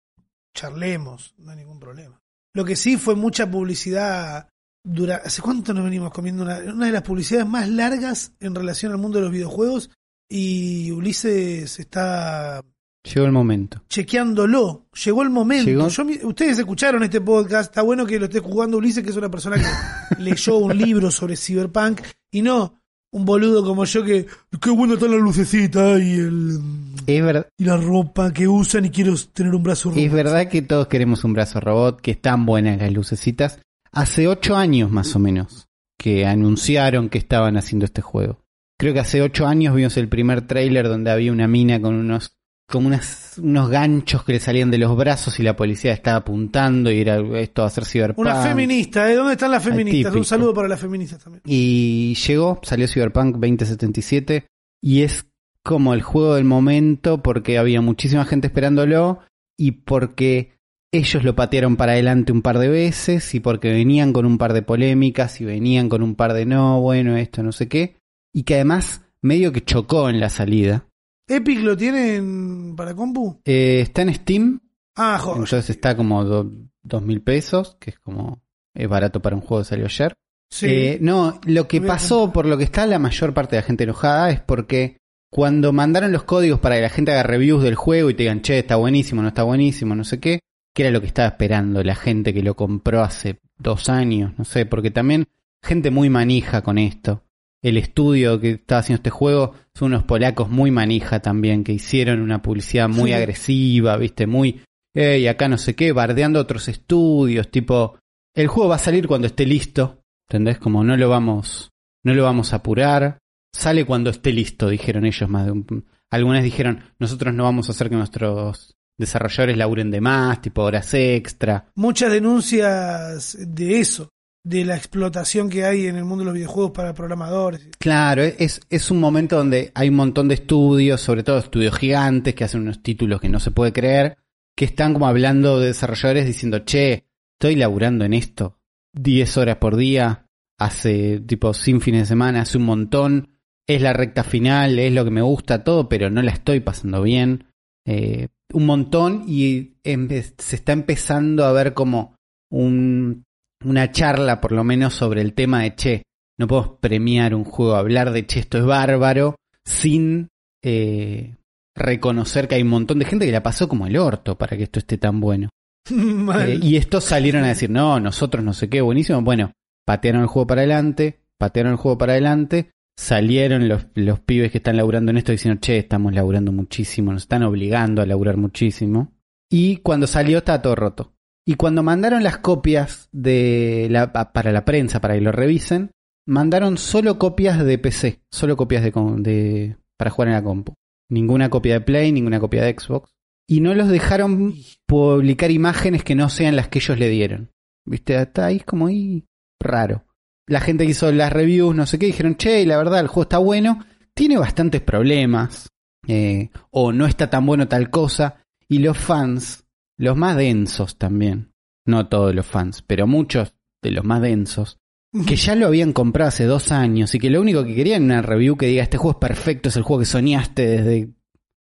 [0.55, 2.21] charlemos, no hay ningún problema.
[2.53, 4.49] Lo que sí fue mucha publicidad.
[4.83, 8.91] Dura, ¿Hace cuánto nos venimos comiendo una, una de las publicidades más largas en relación
[8.93, 9.89] al mundo de los videojuegos?
[10.29, 12.63] Y Ulises está
[13.13, 13.81] Llegó el momento.
[13.89, 14.85] chequeándolo.
[15.05, 15.65] Llegó el momento.
[15.69, 15.87] Llegó.
[15.87, 17.69] Yo mi- ustedes escucharon este podcast.
[17.69, 19.63] Está bueno que lo esté jugando Ulises, que es una persona que
[20.21, 22.01] leyó un libro sobre Cyberpunk.
[22.31, 22.73] Y no
[23.11, 24.25] un boludo como yo que.
[24.61, 26.59] Qué bueno está la lucecita y el.
[27.07, 27.23] Es,
[27.57, 30.01] Y la ropa que usan y quiero tener un brazo rojo.
[30.01, 33.59] es verdad que todos queremos un brazo robot, que están buenas las lucecitas.
[33.93, 35.67] Hace ocho años más o menos
[35.97, 38.39] que anunciaron que estaban haciendo este juego.
[38.77, 42.36] Creo que hace ocho años vimos el primer tráiler donde había una mina con unos
[42.69, 46.91] como unas, unos ganchos que le salían de los brazos y la policía estaba apuntando
[46.91, 48.19] y era esto va a ser cyberpunk.
[48.19, 49.15] Una feminista, ¿eh?
[49.15, 50.13] ¿Dónde están las feministas?
[50.13, 51.41] Un saludo para las feministas también.
[51.45, 54.47] Y llegó, salió Cyberpunk 2077
[54.81, 55.27] y es
[55.63, 59.19] como el juego del momento porque había muchísima gente esperándolo
[59.57, 60.57] y porque
[60.91, 64.53] ellos lo patearon para adelante un par de veces y porque venían con un par
[64.53, 67.95] de polémicas y venían con un par de no, bueno, esto, no sé qué.
[68.33, 70.86] Y que además medio que chocó en la salida.
[71.27, 73.41] ¿Epic lo tienen para compu?
[73.45, 74.59] Eh, está en Steam,
[74.95, 75.37] Ah, joder.
[75.39, 76.51] entonces está como do-
[76.83, 78.41] dos mil pesos, que es como
[78.73, 80.13] es barato para un juego que salió ayer.
[80.49, 80.67] Sí.
[80.69, 83.83] Eh, no, lo que pasó, por lo que está la mayor parte de la gente
[83.83, 84.97] enojada, es porque
[85.29, 88.41] cuando mandaron los códigos para que la gente haga reviews del juego y te digan,
[88.41, 90.39] che, está buenísimo, no está buenísimo, no sé qué,
[90.73, 94.45] que era lo que estaba esperando la gente que lo compró hace dos años, no
[94.45, 95.27] sé, porque también
[95.61, 97.23] gente muy manija con esto.
[97.63, 102.21] El estudio que estaba haciendo este juego son unos polacos muy manija también, que hicieron
[102.21, 103.13] una publicidad muy Sí.
[103.13, 104.61] agresiva, viste, muy,
[104.93, 107.97] y acá no sé qué, bardeando otros estudios, tipo,
[108.35, 110.59] el juego va a salir cuando esté listo, ¿entendés?
[110.59, 111.69] Como no lo vamos,
[112.03, 113.17] no lo vamos a apurar,
[113.53, 117.71] sale cuando esté listo, dijeron ellos más de un, algunas dijeron, nosotros no vamos a
[117.73, 124.09] hacer que nuestros desarrolladores laburen de más, tipo horas extra, Muchas denuncias de eso,
[124.47, 127.67] de la explotación que hay en el mundo de los videojuegos para programadores.
[127.79, 132.33] Claro, es, es un momento donde hay un montón de estudios, sobre todo estudios gigantes,
[132.33, 134.17] que hacen unos títulos que no se puede creer,
[134.55, 138.57] que están como hablando de desarrolladores diciendo, che, estoy laburando en esto
[138.93, 140.25] 10 horas por día,
[140.57, 143.29] hace tipo sin fines de semana, hace un montón,
[143.67, 147.01] es la recta final, es lo que me gusta todo, pero no la estoy pasando
[147.01, 147.47] bien.
[147.85, 152.15] Eh, un montón y se está empezando a ver como
[152.49, 153.26] un,
[153.63, 156.03] una charla por lo menos sobre el tema de, che,
[156.37, 160.29] no podemos premiar un juego, hablar de che, esto es bárbaro, sin
[160.63, 161.35] eh,
[161.75, 164.63] reconocer que hay un montón de gente que la pasó como el orto para que
[164.63, 165.49] esto esté tan bueno.
[165.89, 169.21] Eh, y estos salieron a decir, no, nosotros no sé qué, buenísimo.
[169.21, 169.53] Bueno,
[169.85, 174.57] patearon el juego para adelante, patearon el juego para adelante, salieron los, los pibes que
[174.57, 179.13] están laburando en esto diciendo, che, estamos laburando muchísimo, nos están obligando a laburar muchísimo.
[179.49, 181.13] Y cuando salió estaba todo roto.
[181.47, 185.91] Y cuando mandaron las copias de la, pa- para la prensa, para que lo revisen,
[186.27, 190.73] mandaron solo copias de PC, solo copias de, de para jugar en la compu.
[191.09, 193.11] Ninguna copia de Play, ninguna copia de Xbox.
[193.47, 194.55] Y no los dejaron
[194.85, 197.51] publicar imágenes que no sean las que ellos le dieron.
[197.85, 198.21] ¿Viste?
[198.21, 199.23] Está ahí como ahí
[199.61, 200.03] raro.
[200.47, 203.23] La gente que hizo las reviews, no sé qué, dijeron, che, la verdad, el juego
[203.23, 205.69] está bueno, tiene bastantes problemas,
[206.07, 209.63] eh, o no está tan bueno tal cosa, y los fans,
[209.97, 211.53] los más densos también,
[211.85, 214.79] no todos los fans, pero muchos de los más densos,
[215.25, 218.19] que ya lo habían comprado hace dos años y que lo único que querían era
[218.19, 221.13] una review que diga, este juego es perfecto, es el juego que soñaste desde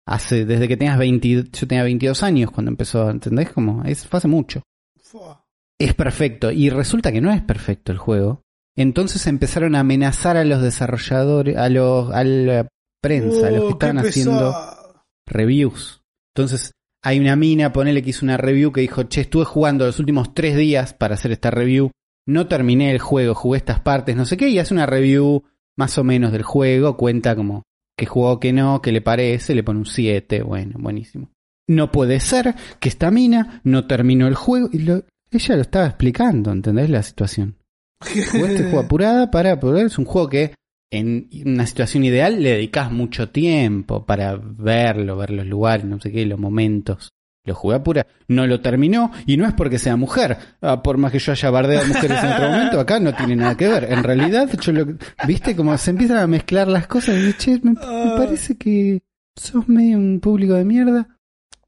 [0.06, 3.50] hace desde que tenías 20, yo tenía 22 años cuando empezó, ¿entendés?
[3.50, 4.62] Como, es, fue hace mucho
[5.78, 6.50] es perfecto.
[6.50, 8.42] Y resulta que no es perfecto el juego.
[8.76, 12.68] Entonces empezaron a amenazar a los desarrolladores, a los, a la
[13.02, 14.54] prensa, a los que Oh, qué estaban haciendo
[15.26, 16.02] reviews.
[16.34, 19.98] Entonces hay una mina, ponele que hizo una review que dijo, che, estuve jugando los
[19.98, 21.90] últimos tres días para hacer esta review.
[22.26, 25.42] No terminé el juego, jugué estas partes, no sé qué, y hace una review
[25.76, 27.62] más o menos del juego, cuenta como
[27.98, 31.30] que jugó, que no, que le parece, le pone un 7, bueno, buenísimo.
[31.68, 35.86] No puede ser que esta mina no terminó el juego y lo- ella lo estaba
[35.86, 37.56] explicando, ¿entendés la situación?
[38.00, 40.54] Jugué este juego apurada para poder, es un juego que
[40.92, 46.12] en una situación ideal le dedicas mucho tiempo para verlo, ver los lugares, no sé
[46.12, 47.08] qué, los momentos.
[47.44, 50.36] Lo jugué apura, no lo terminó y no es porque sea mujer.
[50.60, 53.34] Ah, por más que yo haya bardeado a mujeres en otro momento, acá no tiene
[53.34, 53.90] nada que ver.
[53.90, 54.86] En realidad, yo lo,
[55.26, 59.02] viste como se empiezan a mezclar las cosas y che, me, me parece que
[59.34, 61.08] sos medio un público de mierda.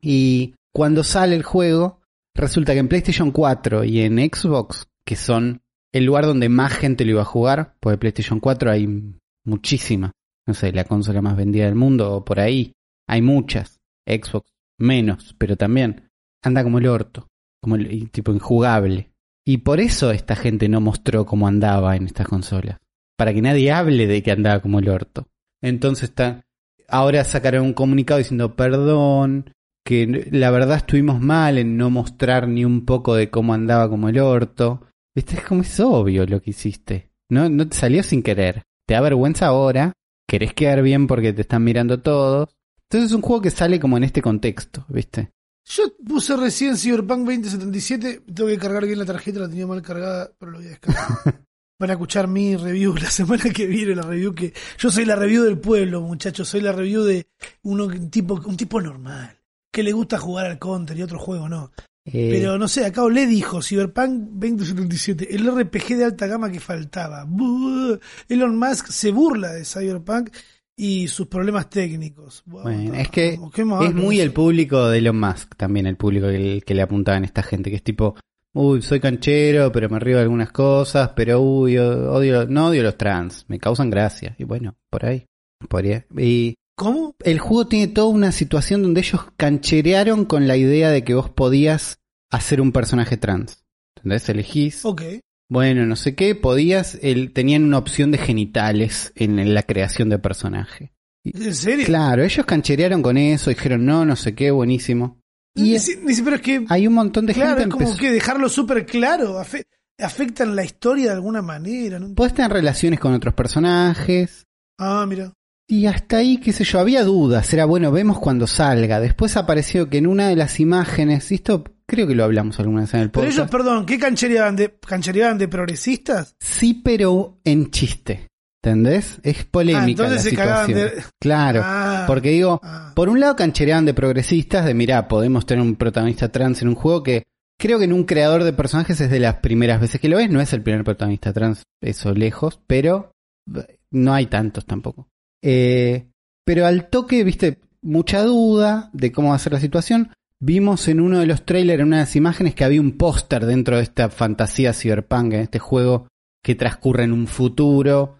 [0.02, 2.02] Y cuando sale el juego,
[2.34, 5.62] resulta que en PlayStation 4 y en Xbox, que son
[5.94, 10.10] el lugar donde más gente lo iba a jugar, porque PlayStation 4 hay muchísima.
[10.44, 12.72] No sé, la consola más vendida del mundo, o por ahí.
[13.06, 13.78] Hay muchas.
[14.04, 16.10] Xbox menos, pero también
[16.42, 17.28] anda como el orto,
[17.62, 19.12] como el, tipo injugable.
[19.46, 22.80] Y por eso esta gente no mostró cómo andaba en estas consolas.
[23.16, 25.28] Para que nadie hable de que andaba como el orto.
[25.62, 26.44] Entonces está.
[26.88, 29.52] Ahora sacaron un comunicado diciendo perdón,
[29.86, 34.08] que la verdad estuvimos mal en no mostrar ni un poco de cómo andaba como
[34.08, 34.88] el orto.
[35.14, 37.10] Viste, es como es obvio lo que hiciste.
[37.30, 38.62] No, no te salió sin querer.
[38.86, 39.92] Te da vergüenza ahora,
[40.28, 42.56] querés quedar bien porque te están mirando todos.
[42.82, 45.30] Entonces es un juego que sale como en este contexto, ¿viste?
[45.66, 48.22] Yo puse recién Cyberpunk 2077.
[48.34, 51.08] Tengo que cargar bien la tarjeta, la tenía mal cargada, pero lo voy a descargar.
[51.78, 55.16] van a escuchar mi review la semana que viene, la review que yo soy la
[55.16, 57.28] review del pueblo, muchachos, soy la review de
[57.62, 59.40] uno un tipo un tipo normal,
[59.72, 61.72] que le gusta jugar al counter y otro juego no.
[62.06, 66.60] Eh, Pero no sé, acá le dijo Cyberpunk 2077, el RPG de alta gama que
[66.60, 67.24] faltaba.
[67.24, 67.98] Buh.
[68.28, 70.30] Elon Musk se burla de Cyberpunk
[70.76, 72.42] y sus problemas técnicos.
[72.44, 76.26] Bueno, es que ¿qué más es muy el público de Elon Musk también, el público
[76.26, 78.16] que, que le apuntaban esta gente, que es tipo,
[78.52, 82.98] uy, soy canchero, pero me río de algunas cosas, pero uy, odio, no odio los
[82.98, 84.34] trans, me causan gracia.
[84.38, 85.26] Y bueno, por ahí,
[85.68, 86.04] podría.
[86.18, 87.14] Y ¿Cómo?
[87.24, 91.30] el juego tiene toda una situación donde ellos cancherearon con la idea de que vos
[91.30, 91.98] podías
[92.30, 93.64] hacer un personaje trans.
[93.96, 94.28] ¿Entendés?
[94.28, 95.02] Elegís, Ok.
[95.48, 100.08] bueno, no sé qué, podías, el, tenían una opción de genitales en, en la creación
[100.08, 100.92] de personaje.
[101.24, 101.86] ¿En serio?
[101.86, 105.20] Claro, ellos cancherearon con eso, dijeron no, no sé qué, buenísimo.
[105.54, 108.10] Y si- pero es que, hay un montón de claro, gente es como empezó- que
[108.10, 109.38] dejarlo súper claro.
[109.40, 109.64] afe-
[109.98, 111.98] afectan la historia de alguna manera.
[112.00, 112.12] ¿no?
[112.14, 114.44] Podés tener relaciones con otros personajes.
[114.78, 115.32] Ah, mira.
[115.66, 117.52] Y hasta ahí, qué sé yo, había dudas.
[117.54, 119.00] Era bueno, vemos cuando salga.
[119.00, 122.82] Después apareció que en una de las imágenes, y esto creo que lo hablamos alguna
[122.82, 123.38] vez en el Pero podcast.
[123.38, 126.34] ellos, perdón, ¿qué canchereaban de, canchereaban de progresistas?
[126.38, 128.28] Sí, pero en chiste.
[128.62, 129.18] ¿Entendés?
[129.22, 130.78] Es polémica Ah, entonces la se situación.
[130.78, 131.60] de- Claro.
[131.62, 132.04] Ah.
[132.06, 132.92] Porque digo, Ah.
[132.94, 136.74] por un lado canchereaban de progresistas, de mirá, podemos tener un protagonista trans en un
[136.74, 137.24] juego que
[137.60, 140.30] creo que en un creador de personajes es de las primeras veces que lo ves,
[140.30, 143.12] no es el primer protagonista trans, eso lejos, pero
[143.54, 145.08] eh, no hay tantos tampoco.
[145.46, 146.06] Eh,
[146.44, 150.10] pero al toque, viste, mucha duda de cómo va a ser la situación.
[150.40, 153.44] Vimos en uno de los trailers, en una de las imágenes, que había un póster
[153.44, 156.08] dentro de esta fantasía cyberpunk, en este juego
[156.42, 158.18] que transcurre en un futuro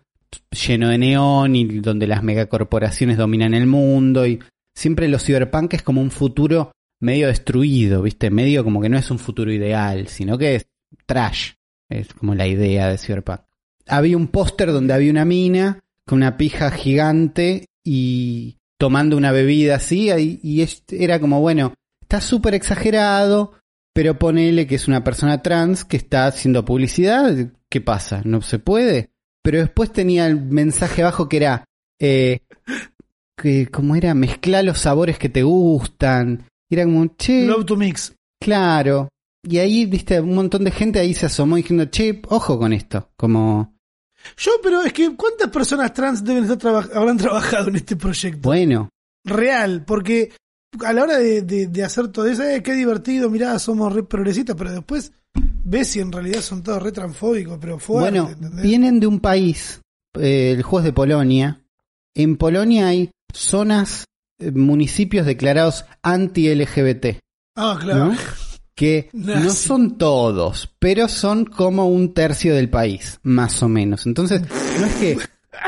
[0.50, 4.40] lleno de neón y donde las megacorporaciones dominan el mundo y
[4.74, 8.30] siempre los cyberpunk es como un futuro medio destruido, ¿viste?
[8.30, 10.66] Medio como que no es un futuro ideal, sino que es
[11.06, 11.52] trash.
[11.88, 13.40] Es como la idea de cyberpunk.
[13.86, 19.76] Había un póster donde había una mina con una pija gigante y tomando una bebida
[19.76, 23.54] así y, y era como, bueno, está súper exagerado,
[23.94, 27.34] pero ponele que es una persona trans que está haciendo publicidad,
[27.70, 28.22] ¿qué pasa?
[28.24, 29.10] ¿No se puede?
[29.42, 31.64] Pero después tenía el mensaje abajo que era,
[32.00, 32.40] eh,
[33.36, 36.46] que como era, mezcla los sabores que te gustan.
[36.70, 38.14] Y Era como, che, Love to Mix.
[38.42, 39.08] claro.
[39.46, 43.10] Y ahí, viste, un montón de gente ahí se asomó diciendo, che, ojo con esto.
[43.14, 43.73] Como,
[44.36, 48.40] Yo, pero es que ¿cuántas personas trans deben estar traba- habrán trabajado en este proyecto?
[48.42, 48.88] bueno,
[49.26, 50.32] Real, porque
[50.84, 54.02] a la hora de, de- de hacer todo eso, eh, qué divertido, mirá, somos re
[54.02, 55.12] progresistas, pero después
[55.64, 58.62] ves si en realidad son todos re transfóbicos, pero fuerte, bueno, ¿entendés?
[58.62, 59.80] vienen de un país,
[60.18, 61.60] eh, el es de Polonia.
[62.14, 64.04] En Polonia hay zonas,
[64.40, 67.18] eh, municipios declarados anti-LGBT.
[67.56, 68.06] Ah, claro.
[68.06, 68.16] ¿no?
[68.74, 74.06] Que no son todos, pero son como un tercio del país, más o menos.
[74.06, 74.42] Entonces,
[74.80, 75.18] no es que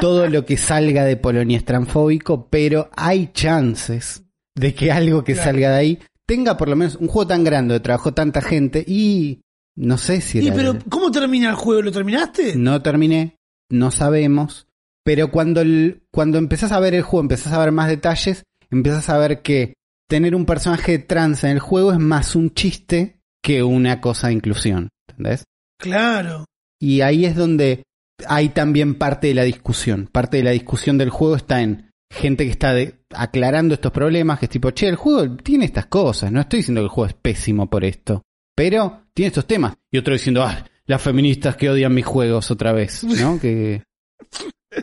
[0.00, 4.22] todo lo que salga de Polonia es transfóbico, pero hay chances
[4.54, 5.50] de que algo que Claro.
[5.50, 8.84] salga de ahí tenga por lo menos un juego tan grande, donde trabajó tanta gente
[8.86, 9.42] y
[9.76, 11.82] no sé si Y pero, ¿cómo termina el juego?
[11.82, 12.56] ¿Lo terminaste?
[12.56, 13.36] no terminé,
[13.70, 14.66] no sabemos,
[15.04, 19.08] pero cuando, el- cuando empezás a ver el juego, empezás a ver más detalles, empezás
[19.10, 19.74] a ver que
[20.08, 24.34] tener un personaje trans en el juego es más un chiste que una cosa de
[24.34, 25.44] inclusión, ¿entendés?
[25.78, 26.44] Claro.
[26.80, 27.82] Y ahí es donde
[28.26, 30.08] hay también parte de la discusión.
[30.10, 34.38] Parte de la discusión del juego está en gente que está de- aclarando estos problemas,
[34.38, 37.08] que es tipo, che, el juego tiene estas cosas, no estoy diciendo que el juego
[37.08, 38.22] es pésimo por esto,
[38.54, 39.74] pero tiene estos temas.
[39.90, 43.38] Y otro diciendo, ah, las feministas que odian mis juegos otra vez, ¿no?
[43.40, 43.82] que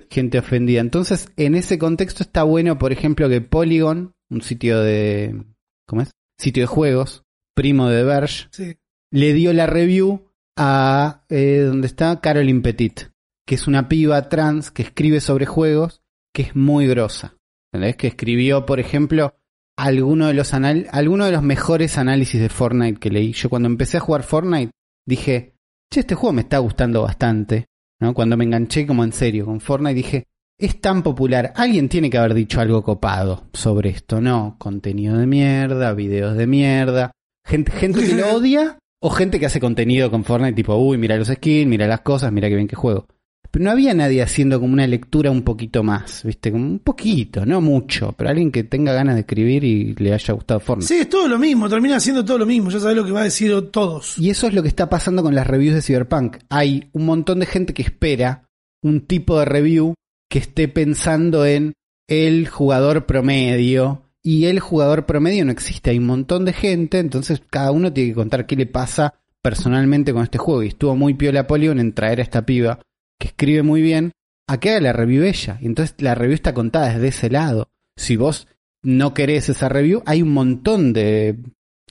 [0.10, 0.82] gente ofendida.
[0.82, 5.44] Entonces, en ese contexto está bueno, por ejemplo, que Polygon, un sitio de,
[5.88, 6.12] ¿cómo es?
[6.40, 7.24] Sitio de juegos,
[7.56, 8.78] primo de Verge, Sí.
[9.12, 13.10] le dio la review a eh, donde está Caroline Petit,
[13.46, 16.02] que es una piba trans que escribe sobre juegos,
[16.34, 17.38] que es muy grosa.
[17.72, 17.96] ¿Entendés?
[17.96, 19.36] Que escribió, por ejemplo,
[19.78, 23.34] alguno de los anal alguno de los mejores análisis de Fortnite que leí.
[23.34, 24.72] Yo cuando empecé a jugar Fortnite
[25.08, 25.56] dije,
[25.92, 27.66] che, este juego me está gustando bastante.
[28.04, 28.14] ¿No?
[28.14, 30.24] Cuando me enganché como en serio con Fortnite dije,
[30.60, 34.58] es tan popular, alguien tiene que haber dicho algo copado sobre esto, ¿no?
[34.60, 37.12] Contenido de mierda, videos de mierda,
[37.46, 41.16] gente, gente que lo odia o gente que hace contenido con Fortnite tipo, uy, mira
[41.16, 43.08] los skins, mira las cosas, mira qué bien que juego.
[43.54, 46.52] Pero no había nadie haciendo como una lectura un poquito más, ¿viste?
[46.52, 50.34] Como un poquito, no mucho, pero alguien que tenga ganas de escribir y le haya
[50.34, 50.92] gustado Fortnite.
[50.92, 53.22] Sí, es todo lo mismo, termina siendo todo lo mismo, ya sabes lo que va
[53.22, 54.18] a decir todos.
[54.18, 56.38] Y eso es lo que está pasando con las reviews de Cyberpunk.
[56.50, 58.50] Hay un montón de gente que espera
[58.82, 59.94] un tipo de review
[60.32, 61.74] que esté pensando en
[62.08, 64.10] el jugador promedio.
[64.24, 65.92] Y el jugador promedio no existe.
[65.92, 69.14] Hay un montón de gente, entonces cada uno tiene que contar qué le pasa
[69.44, 70.64] personalmente con este juego.
[70.64, 72.80] Y estuvo muy piola Polygon en traer a esta piba
[73.20, 74.12] que escribe muy bien,
[74.48, 75.58] a haga la review ella.
[75.62, 77.70] Y entonces la review está contada desde ese lado.
[77.98, 78.48] Si vos
[78.84, 81.38] no querés esa review, hay un montón de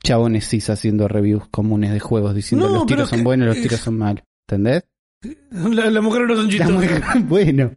[0.04, 3.60] chabones cis haciendo reviews comunes de juegos diciendo No, los tiros son que- buenos, los
[3.60, 4.24] tiros son malos.
[4.48, 4.84] ¿Entendés?
[5.52, 6.88] La, la mujer no son muy
[7.28, 7.74] bueno.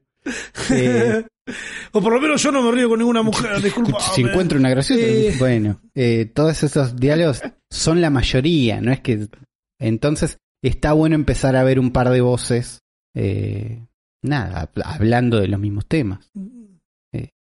[0.71, 1.23] Eh,
[1.91, 3.99] o por lo menos yo no me río con ninguna mujer, disculpa.
[3.99, 5.35] si encuentro una graciosa, Eh.
[5.37, 9.27] bueno, eh, todos esos diálogos son la mayoría, no es que...
[9.79, 12.79] Entonces está bueno empezar a ver un par de voces,
[13.15, 13.83] eh,
[14.21, 16.29] nada, hab- hablando de los mismos temas.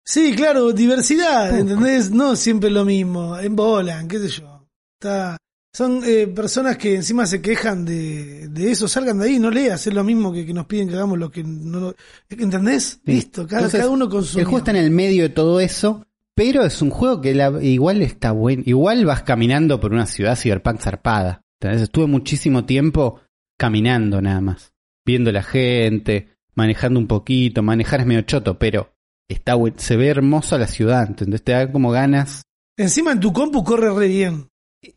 [0.09, 1.61] Sí, claro, diversidad, Poco.
[1.63, 2.13] ¿entendés?
[2.13, 4.69] No siempre lo mismo, embolan, qué sé yo.
[5.01, 5.37] Está,
[5.75, 9.85] son eh, personas que encima se quejan de, de eso, salgan de ahí, no leas,
[9.85, 11.95] es lo mismo que, que nos piden que hagamos lo que no lo-
[12.31, 13.01] ¿Entendés?
[13.05, 13.13] Sí.
[13.13, 14.39] Listo, cada, Entonces, cada uno con su...
[14.39, 17.61] El juego está en el medio de todo eso, pero es un juego que la-
[17.61, 18.63] igual está bueno.
[18.65, 21.43] Igual vas caminando por una ciudad cyberpunk zarpada.
[21.61, 21.83] ¿entendés?
[21.83, 23.21] Estuve muchísimo tiempo
[23.59, 24.73] caminando nada más.
[25.07, 27.63] Viendo la gente, manejando un poquito.
[27.63, 28.93] Manejar es medio choto, pero
[29.29, 31.43] está se ve hermosa la ciudad, ¿entendés?
[31.43, 32.43] Te da como ganas.
[32.77, 34.49] Encima en tu compu corre re bien.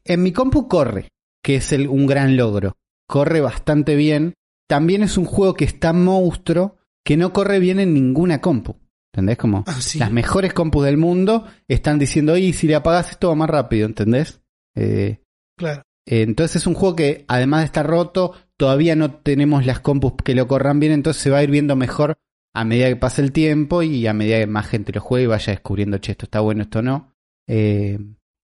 [0.03, 1.07] En mi compu corre,
[1.43, 2.75] que es el- un gran logro.
[3.07, 4.33] Corre bastante bien.
[4.67, 8.75] También es un juego que está monstruo, que no corre bien en ninguna compu.
[9.13, 9.37] ¿Entendés?
[9.37, 9.97] Como Ah, sí.
[9.97, 13.87] las mejores compus del mundo están diciendo, y si le apagas esto va más rápido,
[13.87, 14.41] ¿entendés?
[14.75, 15.19] Eh,
[15.57, 15.81] Claro.
[16.05, 20.15] eh, entonces es un juego que, además de estar roto, todavía no tenemos las compus
[20.21, 22.17] que lo corran bien, entonces se va a ir viendo mejor
[22.53, 25.27] a medida que pase el tiempo y a medida que más gente lo juegue y
[25.27, 27.15] vaya descubriendo, che, esto está bueno, esto no.
[27.47, 27.97] Eh,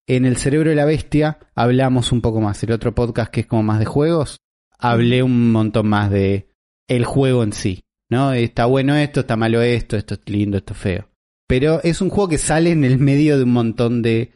[0.07, 2.63] en El Cerebro de la Bestia hablamos un poco más.
[2.63, 4.39] El otro podcast que es como más de juegos,
[4.79, 6.47] hablé un montón más de
[6.87, 7.83] el juego en sí.
[8.09, 8.31] ¿No?
[8.31, 11.09] Está bueno esto, está malo esto, esto es lindo, esto es feo.
[11.45, 14.31] Pero es un juego que sale en el medio de un montón de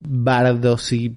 [0.00, 1.16] bardos y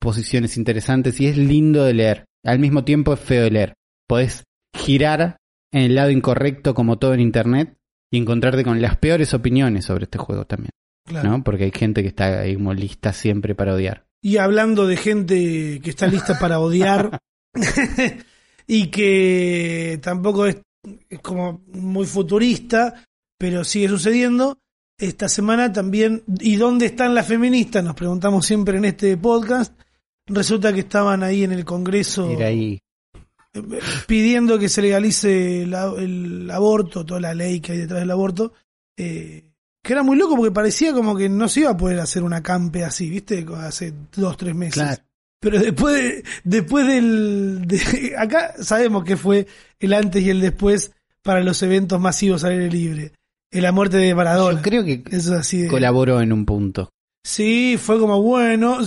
[0.00, 2.24] posiciones interesantes y es lindo de leer.
[2.44, 3.74] Al mismo tiempo es feo de leer.
[4.06, 4.44] Podés
[4.76, 5.38] girar
[5.72, 7.76] en el lado incorrecto como todo en internet
[8.12, 10.70] y encontrarte con las peores opiniones sobre este juego también,
[11.06, 11.30] claro.
[11.30, 11.44] ¿no?
[11.44, 14.04] Porque hay gente que está ahí como lista siempre para odiar.
[14.22, 17.18] Y hablando de gente que está lista para odiar
[18.66, 20.58] y que tampoco es,
[21.08, 23.04] es como muy futurista,
[23.38, 24.58] pero sigue sucediendo.
[24.96, 27.82] Esta semana también, ¿y dónde están las feministas?
[27.82, 29.74] Nos preguntamos siempre en este podcast.
[30.26, 32.80] Resulta que estaban ahí en el Congreso ahí.
[34.06, 38.52] pidiendo que se legalice la- el aborto, toda la ley que hay detrás del aborto.
[38.96, 39.44] eh,
[39.82, 42.42] que era muy loco porque parecía como que no se iba a poder hacer una
[42.42, 43.44] campe así, ¿viste?
[43.56, 44.74] Hace dos, tres meses.
[44.74, 45.02] Claro.
[45.40, 47.62] Pero después, de- después del.
[47.66, 49.46] de- acá sabemos que fue
[49.80, 53.12] el antes y el después para los eventos masivos al aire libre.
[53.50, 54.56] La muerte de Maradona.
[54.58, 55.68] Yo creo que Eso es así de.
[55.68, 56.90] colaboró en un punto.
[57.26, 58.78] Sí, fue como bueno.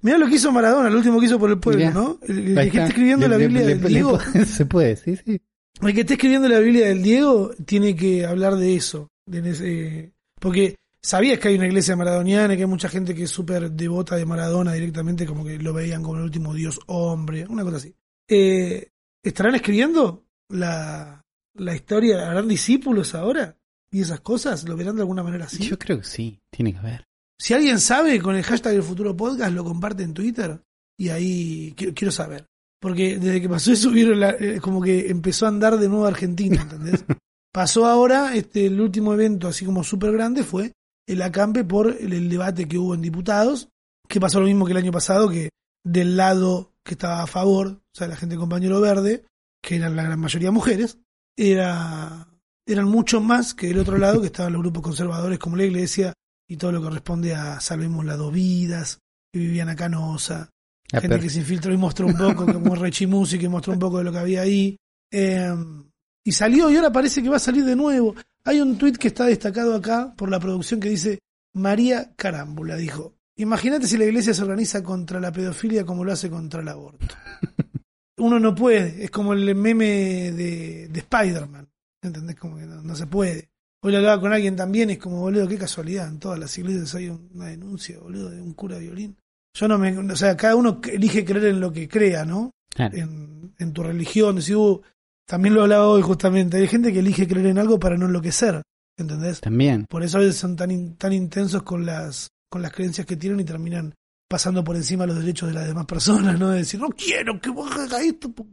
[0.00, 1.92] Mirá lo que hizo Maradona, lo último que hizo por el pueblo, Mirá.
[1.92, 2.18] ¿no?
[2.26, 4.18] El, que está escribiendo la Biblia le- del le- Diego.
[4.46, 5.40] Se puede, sí, sí.
[5.82, 9.08] El que está escribiendo la Biblia del Diego tiene que hablar de eso.
[9.26, 13.30] de ese- porque sabías que hay una iglesia maradoniana, que hay mucha gente que es
[13.30, 17.62] súper devota de Maradona directamente, como que lo veían como el último dios hombre, una
[17.62, 17.94] cosa así.
[18.28, 18.88] Eh,
[19.22, 21.22] ¿Estarán escribiendo la,
[21.54, 22.30] la historia?
[22.30, 23.56] ¿Harán discípulos ahora?
[23.90, 24.64] ¿Y esas cosas?
[24.66, 25.62] ¿Lo verán de alguna manera así?
[25.64, 27.05] Yo creo que sí, tiene que haber.
[27.38, 30.60] Si alguien sabe, con el hashtag del futuro podcast lo comparte en Twitter
[30.98, 32.46] y ahí quiero, quiero saber.
[32.80, 36.06] Porque desde que pasó eso, vieron la- eh, como que empezó a andar de nuevo
[36.06, 37.04] Argentina, ¿entendés?
[37.52, 40.72] pasó ahora, este, el último evento así como súper grande fue
[41.08, 43.68] el acampe por el, el debate que hubo en diputados,
[44.08, 45.50] que pasó lo mismo que el año pasado, que
[45.84, 49.24] del lado que estaba a favor, o sea, la gente del compañero verde,
[49.62, 50.98] que eran la gran mayoría mujeres,
[51.36, 52.28] era,
[52.66, 56.12] eran mucho más que del otro lado, que estaban los grupos conservadores como la iglesia,
[56.48, 59.00] y todo lo que responde a Salvemos las dos vidas,
[59.32, 60.50] que Viviana Canosa,
[60.92, 63.72] La gente per- que se infiltró y mostró un poco, como Rechi Music, que mostró
[63.72, 64.76] un poco de lo que había ahí.
[65.12, 65.54] Eh,
[66.24, 68.14] y salió, y ahora parece que va a salir de nuevo.
[68.44, 71.18] Hay un tuit que está destacado acá por la producción que dice,
[71.54, 76.28] María Carámbula dijo, imagínate si la iglesia se organiza contra la pedofilia como lo hace
[76.30, 77.06] contra el aborto.
[78.18, 81.68] Uno no puede, es como el meme de, de Spider-Man,
[82.02, 82.36] ¿entendés?
[82.36, 83.50] Como que no, no se puede.
[83.86, 86.92] Hoy lo hablaba con alguien también, es como, boludo, qué casualidad, en todas las iglesias
[86.96, 89.16] hay un- una denuncia, boludo, de un cura de violín.
[89.54, 92.50] Yo no me, o sea, cada uno elige creer en lo que crea, ¿no?
[92.74, 92.96] Claro.
[92.96, 94.82] En, en tu religión, si hubo,
[95.24, 98.60] también lo hablaba hoy justamente, hay gente que elige creer en algo para no enloquecer,
[98.98, 99.40] ¿entendés?
[99.40, 99.86] También.
[99.88, 103.16] Por eso a veces son tan, in- tan intensos con las, con las creencias que
[103.16, 103.94] tienen y terminan
[104.28, 106.50] pasando por encima los derechos de las demás personas, ¿no?
[106.50, 108.32] De decir, no quiero que vos hagas esto.
[108.32, 108.48] po-".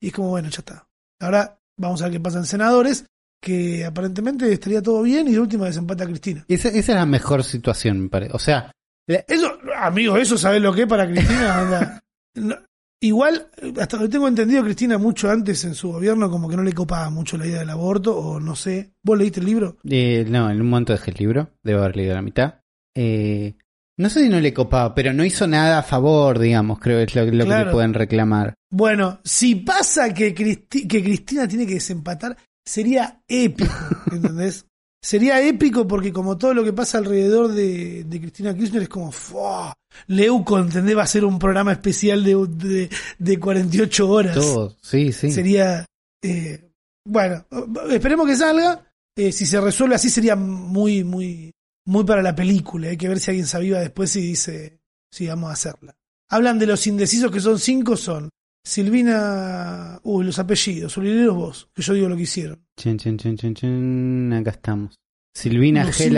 [0.00, 0.86] Y es como, bueno, ya está.
[1.20, 3.04] Ahora vamos a ver qué pasa en senadores,
[3.46, 6.44] que aparentemente estaría todo bien y de última desempata a Cristina.
[6.48, 8.32] Esa, esa es la mejor situación, me parece.
[8.34, 8.72] O sea,
[9.08, 12.00] la- Eso, amigo, eso sabes lo que es para Cristina.
[12.34, 12.56] No-
[13.00, 16.72] Igual, hasta lo tengo entendido, Cristina, mucho antes en su gobierno, como que no le
[16.72, 18.92] copaba mucho la idea del aborto, o no sé.
[19.04, 19.76] ¿Vos leíste el libro?
[19.88, 22.54] Eh, no, en un momento dejé el libro, debo haber leído la mitad.
[22.96, 23.54] Eh,
[23.98, 27.04] no sé si no le copaba, pero no hizo nada a favor, digamos, creo que
[27.04, 28.54] es lo, lo que le pueden reclamar.
[28.70, 32.34] Bueno, si pasa que, Cristi- que Cristina tiene que desempatar,
[32.66, 33.72] sería épico,
[34.12, 34.66] ¿entendés?
[35.00, 39.12] Sería épico porque como todo lo que pasa alrededor de, de Cristina Kirchner es como,
[39.12, 39.72] ¡fua!
[40.08, 40.96] Leuco, ¿entendés?
[40.96, 44.34] Va a ser un programa especial de, de, de 48 horas.
[44.34, 45.30] Todo, sí, sí.
[45.30, 45.86] Sería,
[46.22, 46.72] eh,
[47.06, 47.46] bueno,
[47.88, 48.82] esperemos que salga.
[49.16, 51.52] Eh, si se resuelve así sería muy, muy,
[51.86, 52.88] muy para la película.
[52.88, 55.94] Hay que ver si alguien se aviva después y dice, sí, vamos a hacerla.
[56.28, 58.28] Hablan de los indecisos que son cinco, son
[58.66, 62.58] Silvina, uy, los apellidos, Oliveros vos, que yo digo lo que hicieron.
[62.76, 63.16] Chin, chin,
[63.54, 64.32] chin.
[64.32, 64.96] Acá estamos.
[65.32, 66.10] Silvina los G.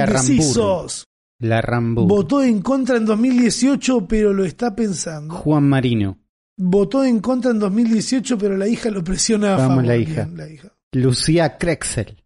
[1.41, 2.09] La Rambur.
[2.09, 5.35] Votó en contra en 2018, pero lo está pensando.
[5.35, 6.19] Juan Marino.
[6.57, 9.85] Votó en contra en 2018, pero la hija lo presiona a Vamos, favor.
[9.87, 10.25] la hija.
[10.25, 10.73] Bien, la hija.
[10.93, 12.25] Lucía Krexel.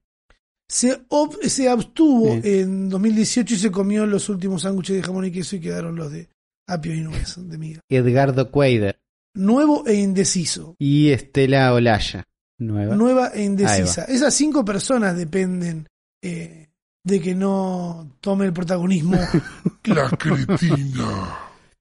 [0.69, 2.43] Se, ob- se abstuvo Bien.
[2.45, 6.11] en 2018 y se comió los últimos sándwiches de jamón y queso y quedaron los
[6.11, 6.29] de
[6.69, 7.81] apio y nuez de miga.
[7.91, 8.99] Edgardo Cuader.
[9.35, 10.77] Nuevo e indeciso.
[10.79, 12.25] Y Estela Olaya.
[12.59, 12.95] Nueva.
[12.95, 14.05] Nueva e indecisa.
[14.05, 15.89] Esas cinco personas dependen
[16.23, 16.69] eh,
[17.05, 19.19] de que no tome el protagonismo
[19.85, 21.39] La cretina.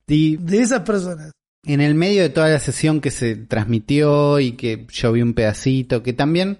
[0.07, 1.31] Y de esas personas.
[1.63, 5.33] en el medio de toda la sesión que se transmitió y que yo vi un
[5.33, 6.59] pedacito, que también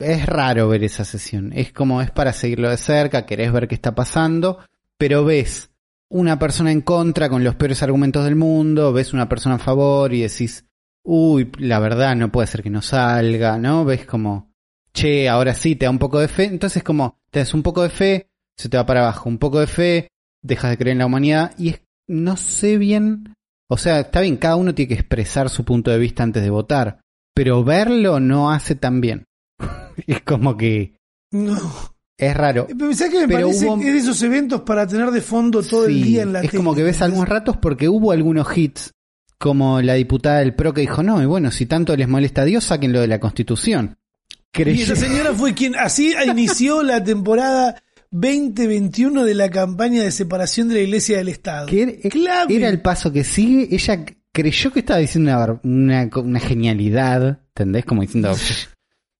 [0.00, 1.52] es raro ver esa sesión.
[1.54, 4.58] Es como es para seguirlo de cerca, querés ver qué está pasando,
[4.96, 5.67] pero ves
[6.10, 10.12] una persona en contra con los peores argumentos del mundo, ves una persona a favor
[10.14, 10.66] y decís,
[11.04, 13.84] uy, la verdad no puede ser que no salga, ¿no?
[13.84, 14.52] Ves como,
[14.92, 16.44] che, ahora sí te da un poco de fe.
[16.44, 19.60] Entonces como, te das un poco de fe, se te va para abajo, un poco
[19.60, 20.08] de fe,
[20.42, 23.34] dejas de creer en la humanidad y es, no sé bien,
[23.70, 26.50] o sea, está bien, cada uno tiene que expresar su punto de vista antes de
[26.50, 27.00] votar,
[27.34, 29.24] pero verlo no hace tan bien.
[30.06, 30.96] es como que
[31.30, 31.97] No.
[32.18, 32.66] Es raro.
[32.68, 33.66] Eh, pero ¿sabés qué me Pero parece?
[33.66, 36.40] hubo- que Es de esos eventos para tener de fondo todo el día en la
[36.40, 37.02] es tele, como que ves ¿entendés?
[37.02, 38.92] algunos ratos porque hubo algunos hits,
[39.38, 42.44] como la diputada del PRO que dijo, no, y bueno, si tanto les molesta a
[42.44, 43.96] Dios, sáquenlo de la Constitución.
[44.30, 50.10] Y Creyó- esa señora fue quien así inició la temporada 2021 de la campaña de
[50.10, 51.66] separación de la iglesia del Estado.
[51.66, 52.56] que era, Clave.
[52.56, 57.84] era el paso que sigue, ella creyó que estaba diciendo una, una genialidad, ¿entendés?
[57.84, 58.34] Como diciendo,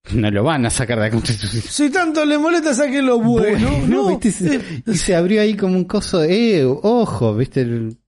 [0.15, 1.63] no lo van a sacar de la Constitución.
[1.69, 3.69] Si tanto le molesta, saquen lo bueno.
[3.71, 4.31] Bueno, no, ¿viste?
[4.33, 7.63] Se- y se abrió ahí como un coso de, eh, ojo, ¿viste?
[7.63, 7.99] El-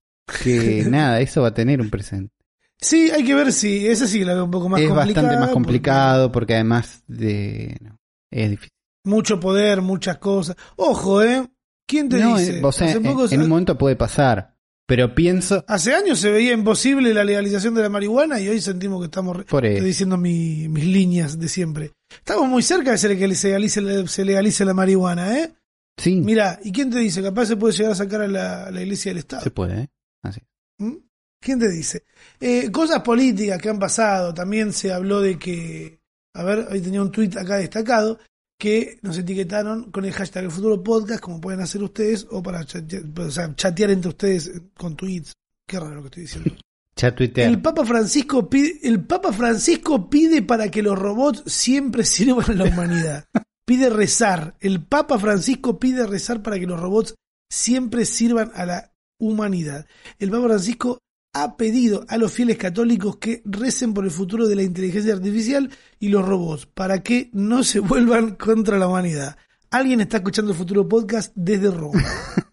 [0.42, 2.32] Que nada, eso va a tener un presente.
[2.80, 3.86] sí, hay que ver si.
[3.86, 5.26] Esa sí que la veo un poco más es complicada.
[5.26, 7.76] bastante más complicado porque además de...
[7.80, 7.96] no,
[8.30, 8.70] es difícil.
[9.04, 10.56] Mucho poder, muchas cosas.
[10.76, 11.46] Ojo, ¿eh?
[11.86, 12.58] ¿Quién te No, dice?
[12.58, 14.49] eh, o sea, Hace en, poco se- en un momento puede pasar,
[14.90, 18.98] pero pienso Hace años se veía imposible la legalización de la marihuana y hoy sentimos
[19.00, 21.92] que estamos por estoy diciendo mi- mis líneas de siempre.
[22.10, 25.52] Estamos muy cerca de ser que se legalice, la- se legalice la marihuana, ¿eh?
[25.96, 27.22] Sí, Mira, ¿y quién te dice?
[27.22, 29.42] Capaz se puede llegar a sacar a la, a la iglesia del Estado.
[29.42, 29.88] se puede, ¿eh?
[30.24, 30.40] Así.
[30.78, 30.96] ¿Mm?
[31.40, 32.04] ¿Quién te dice?
[32.40, 34.34] Eh, cosas políticas que han pasado.
[34.34, 36.00] También se habló de que,
[36.34, 38.18] a ver, hoy tenía un tuit acá destacado,
[38.60, 42.62] que nos etiquetaron con el hashtag el futuro podcast, como pueden hacer ustedes, o para
[42.62, 45.32] chatear, o sea, chatear entre ustedes con tweets.
[45.66, 46.54] Qué raro lo que estoy diciendo.
[47.36, 52.52] El Papa Francisco pide, el Papa Francisco pide para que los robots siempre sirvan a
[52.52, 53.24] la humanidad.
[53.64, 54.54] Pide rezar.
[54.60, 57.14] El Papa Francisco pide rezar para que los robots
[57.48, 59.86] siempre sirvan a la humanidad.
[60.18, 60.98] El Papa Francisco
[61.32, 65.70] ha pedido a los fieles católicos que recen por el futuro de la inteligencia artificial
[65.98, 69.36] y los robots para que no se vuelvan contra la humanidad.
[69.70, 72.02] Alguien está escuchando el futuro podcast desde Roma.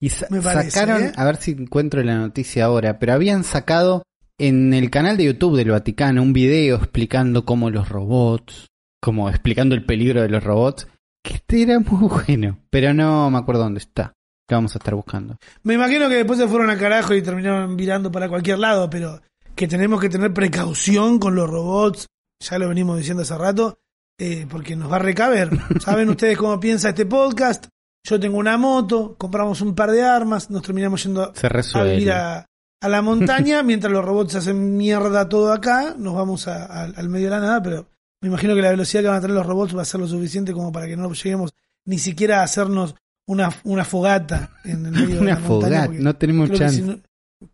[0.00, 1.12] Y sa- Me parece, sacaron, ¿eh?
[1.16, 4.02] a ver si encuentro la noticia ahora, pero habían sacado
[4.38, 8.66] en el canal de YouTube del Vaticano un video explicando cómo los robots,
[9.00, 10.88] como explicando el peligro de los robots,
[11.22, 14.12] que este era muy bueno, pero no me acuerdo dónde está.
[14.48, 15.36] Lo vamos a estar buscando.
[15.62, 19.20] Me imagino que después se fueron a carajo y terminaron virando para cualquier lado, pero
[19.54, 22.08] que tenemos que tener precaución con los robots,
[22.40, 23.78] ya lo venimos diciendo hace rato,
[24.18, 25.50] eh, porque nos va a recaber.
[25.80, 27.66] ¿Saben ustedes cómo piensa este podcast?
[28.06, 32.12] Yo tengo una moto, compramos un par de armas, nos terminamos yendo Se a resuelve.
[32.12, 32.44] a,
[32.82, 37.08] a la montaña, mientras los robots hacen mierda todo acá, nos vamos a- a- al
[37.08, 37.88] medio de la nada, pero
[38.20, 40.06] me imagino que la velocidad que van a tener los robots va a ser lo
[40.06, 41.54] suficiente como para que no lleguemos
[41.86, 42.94] ni siquiera a hacernos
[43.26, 45.46] una, una fogata en el medio de Una la montaña.
[45.86, 46.76] fogata, no tenemos chance.
[46.76, 46.98] si no-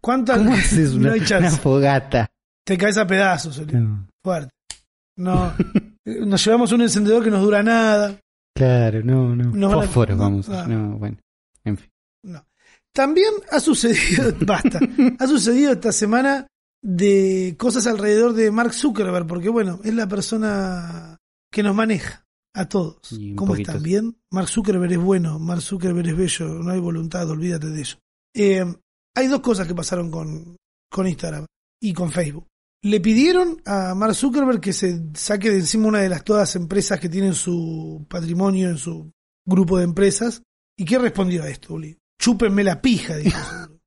[0.00, 0.38] ¿Cuántas?
[0.38, 1.48] ¿Cómo haces no una, hay chance.
[1.48, 2.28] una fogata?
[2.66, 3.74] Te caes a pedazos, Oli.
[4.24, 4.50] fuerte.
[5.16, 5.52] No,
[6.04, 8.18] nos llevamos un encendedor que nos dura nada.
[8.54, 9.50] Claro, no, no.
[9.50, 10.48] No van a- Fósforo, no, vamos.
[10.48, 10.66] ah.
[10.68, 11.16] No, bueno.
[11.64, 11.90] En fin.
[12.24, 12.44] No.
[12.94, 14.78] También ha sucedido, basta,
[15.18, 16.46] ha sucedido esta semana
[16.82, 21.16] de cosas alrededor de Mark Zuckerberg, porque bueno, es la persona
[21.52, 22.98] que nos maneja a todos.
[23.36, 23.70] ¿Cómo poquito.
[23.72, 23.82] están?
[23.82, 24.16] ¿Bien?
[24.30, 27.98] Mark Zuckerberg es bueno, Mark Zuckerberg es bello, no hay voluntad, olvídate de eso.
[28.34, 28.64] Eh,
[29.16, 30.56] hay dos cosas que pasaron con,
[30.90, 31.46] con Instagram
[31.82, 32.46] y con Facebook.
[32.82, 36.98] Le pidieron a Mark Zuckerberg que se saque de encima una de las todas empresas
[36.98, 39.10] que tienen su patrimonio en su
[39.46, 40.42] grupo de empresas.
[40.78, 41.96] ¿Y qué respondió a esto, Uli?
[42.20, 43.38] Chúpenme la pija, dijo.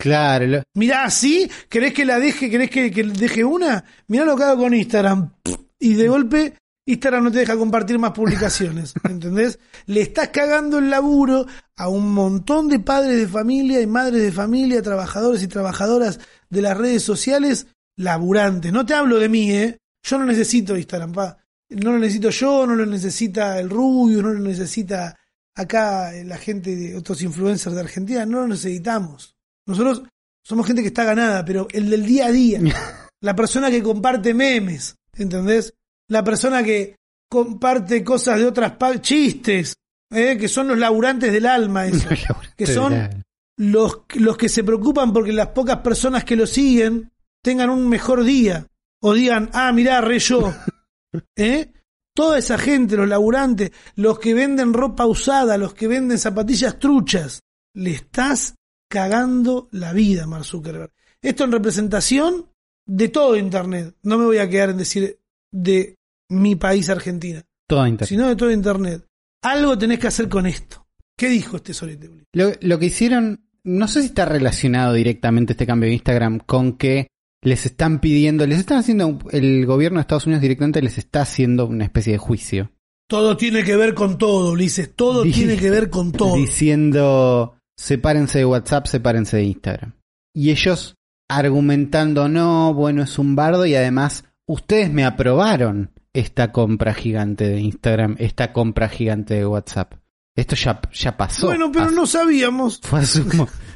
[0.00, 1.50] Claro, lo- Mirá, ¿sí?
[1.68, 2.48] ¿Querés que la deje?
[2.48, 3.84] ¿Querés que, que deje una?
[4.06, 5.32] Mirá lo que hago con Instagram.
[5.80, 6.56] Y de golpe,
[6.88, 8.94] Instagram no te deja compartir más publicaciones.
[9.04, 9.58] ¿Entendés?
[9.84, 14.32] Le estás cagando el laburo a un montón de padres de familia y madres de
[14.32, 16.18] familia, trabajadores y trabajadoras
[16.48, 17.66] de las redes sociales,
[17.96, 18.72] laburantes.
[18.72, 19.78] No te hablo de mí, ¿eh?
[20.02, 21.36] Yo no necesito Instagram, pa.
[21.68, 25.14] No lo necesito yo, no lo necesita el Rubio, no lo necesita
[25.54, 29.34] acá la gente de otros influencers de Argentina, no lo necesitamos.
[29.66, 30.04] Nosotros
[30.42, 32.60] somos gente que está ganada, pero el del día a día,
[33.20, 35.74] la persona que comparte memes, ¿entendés?
[36.08, 36.96] La persona que
[37.28, 39.74] comparte cosas de otras chistes,
[40.10, 40.36] ¿eh?
[40.38, 42.08] que son los laburantes del alma, eso.
[42.56, 43.24] que son
[43.58, 47.10] los, los que se preocupan porque las pocas personas que lo siguen
[47.42, 48.66] tengan un mejor día.
[49.00, 50.52] O digan, ah, mirá, re yo.
[51.36, 51.72] ¿Eh?
[52.14, 57.40] Toda esa gente, los laburantes, los que venden ropa usada, los que venden zapatillas truchas,
[57.74, 58.56] le estás
[58.88, 60.90] cagando la vida, Mark Zuckerberg.
[61.22, 62.50] Esto en representación
[62.86, 63.94] de todo Internet.
[64.02, 65.20] No me voy a quedar en decir
[65.52, 65.97] de
[66.28, 68.08] mi país, Argentina, Todo internet.
[68.08, 69.04] sino de todo Internet.
[69.42, 70.86] Algo tenés que hacer con esto.
[71.16, 71.72] ¿Qué dijo este?
[71.84, 72.24] Uli?
[72.32, 76.76] Lo, lo que hicieron, no sé si está relacionado directamente este cambio de Instagram con
[76.76, 77.08] que
[77.42, 81.66] les están pidiendo, les están haciendo, el gobierno de Estados Unidos directamente les está haciendo
[81.66, 82.72] una especie de juicio.
[83.08, 84.94] Todo tiene que ver con todo, Ulises.
[84.94, 86.34] Todo tiene que ver con todo.
[86.36, 89.94] Diciendo, sepárense de WhatsApp, sepárense de Instagram.
[90.34, 90.96] Y ellos
[91.28, 97.60] argumentando, no, bueno, es un bardo y además ustedes me aprobaron esta compra gigante de
[97.60, 99.94] Instagram, esta compra gigante de WhatsApp.
[100.36, 101.46] Esto ya, ya pasó.
[101.48, 102.80] Bueno, pero Hace- no sabíamos.
[102.82, 103.30] fue hace, un,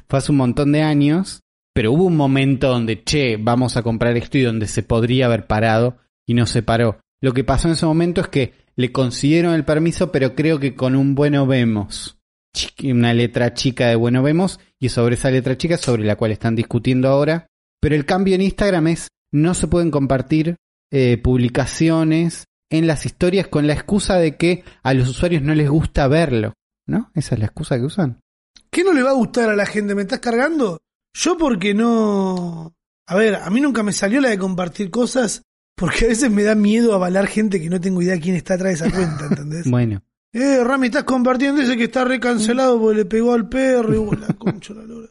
[0.08, 1.40] fue hace un montón de años,
[1.74, 5.46] pero hubo un momento donde, che, vamos a comprar esto y donde se podría haber
[5.46, 7.00] parado y no se paró.
[7.20, 10.74] Lo que pasó en ese momento es que le consiguieron el permiso, pero creo que
[10.74, 12.18] con un bueno vemos.
[12.84, 16.54] Una letra chica de bueno vemos y sobre esa letra chica sobre la cual están
[16.54, 17.46] discutiendo ahora.
[17.80, 20.56] Pero el cambio en Instagram es no se pueden compartir
[20.92, 25.68] eh, publicaciones en las historias con la excusa de que a los usuarios no les
[25.68, 26.52] gusta verlo.
[26.86, 27.10] ¿No?
[27.14, 28.20] Esa es la excusa que usan.
[28.70, 29.94] ¿Qué no le va a gustar a la gente?
[29.94, 30.78] ¿Me estás cargando?
[31.14, 32.74] Yo porque no...
[33.06, 35.42] A ver, a mí nunca me salió la de compartir cosas
[35.76, 38.78] porque a veces me da miedo avalar gente que no tengo idea quién está atrás
[38.80, 39.66] de esa cuenta, ¿entendés?
[39.70, 40.02] Bueno.
[40.32, 44.18] Eh, Rami, estás compartiendo ese que está recancelado porque le pegó al perro y vos,
[44.18, 45.08] la concha la lora.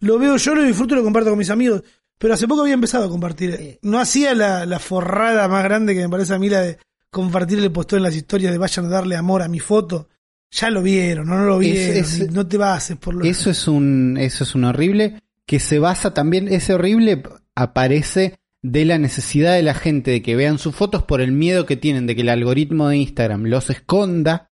[0.00, 1.82] Lo veo yo, lo disfruto y lo comparto con mis amigos.
[2.20, 3.78] Pero hace poco había empezado a compartir.
[3.80, 6.76] No hacía la, la forrada más grande que me parece a mí la de
[7.10, 10.08] compartir el posteo en las historias de vayan a darle amor a mi foto.
[10.50, 11.96] Ya lo vieron, no, no lo vieron.
[11.96, 15.78] es- no te bases por lo Eso es un, eso es un horrible que se
[15.78, 17.22] basa también, ese horrible
[17.54, 21.64] aparece de la necesidad de la gente de que vean sus fotos por el miedo
[21.64, 24.50] que tienen de que el algoritmo de Instagram los esconda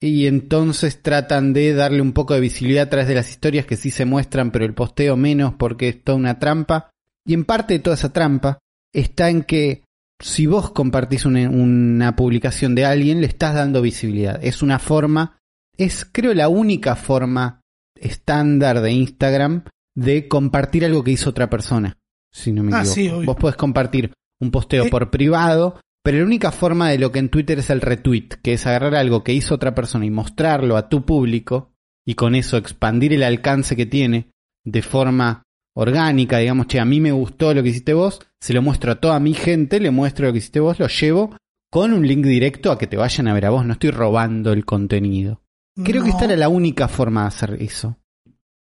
[0.00, 3.76] y entonces tratan de darle un poco de visibilidad a través de las historias que
[3.76, 6.89] sí se muestran pero el posteo menos porque es toda una trampa
[7.26, 8.58] y en parte de toda esa trampa
[8.94, 9.82] está en que
[10.22, 15.38] si vos compartís una, una publicación de alguien le estás dando visibilidad es una forma
[15.78, 17.60] es creo la única forma
[17.98, 19.64] estándar de Instagram
[19.96, 21.98] de compartir algo que hizo otra persona.
[22.32, 23.20] Si no me Ah, equivoco.
[23.20, 23.26] sí.
[23.26, 24.90] Vos podés compartir un posteo Eh.
[24.90, 28.54] por privado, pero la única forma de lo que en Twitter es el retweet, que
[28.54, 31.72] es agarrar algo que hizo otra persona y mostrarlo a tu público
[32.06, 34.30] y con eso expandir el alcance que tiene
[34.64, 35.42] de forma
[35.74, 39.00] orgánica, digamos, che, a mí me gustó lo que hiciste vos, se lo muestro a
[39.00, 41.36] toda mi gente, le muestro lo que hiciste vos, lo llevo
[41.70, 44.52] con un link directo a que te vayan a ver a vos, no estoy robando
[44.52, 45.42] el contenido.
[45.84, 47.96] Creo que esta era la única forma de hacer eso.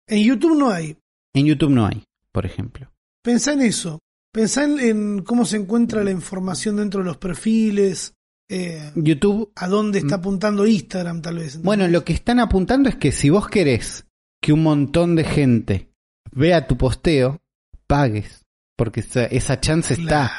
[0.07, 0.97] En YouTube no hay.
[1.35, 2.93] En YouTube no hay, por ejemplo.
[3.23, 3.99] Pensá en eso.
[4.33, 8.13] Pensá en, en cómo se encuentra la información dentro de los perfiles.
[8.51, 11.57] eh, YouTube, a dónde está apuntando Instagram, tal vez.
[11.57, 11.65] ¿entendés?
[11.65, 14.07] bueno, lo que están apuntando es que si vos querés
[14.41, 15.88] que un montón de gente
[16.33, 17.39] vea tu posteo,
[17.87, 18.45] pagues.
[18.77, 20.31] Porque esa, esa chance está.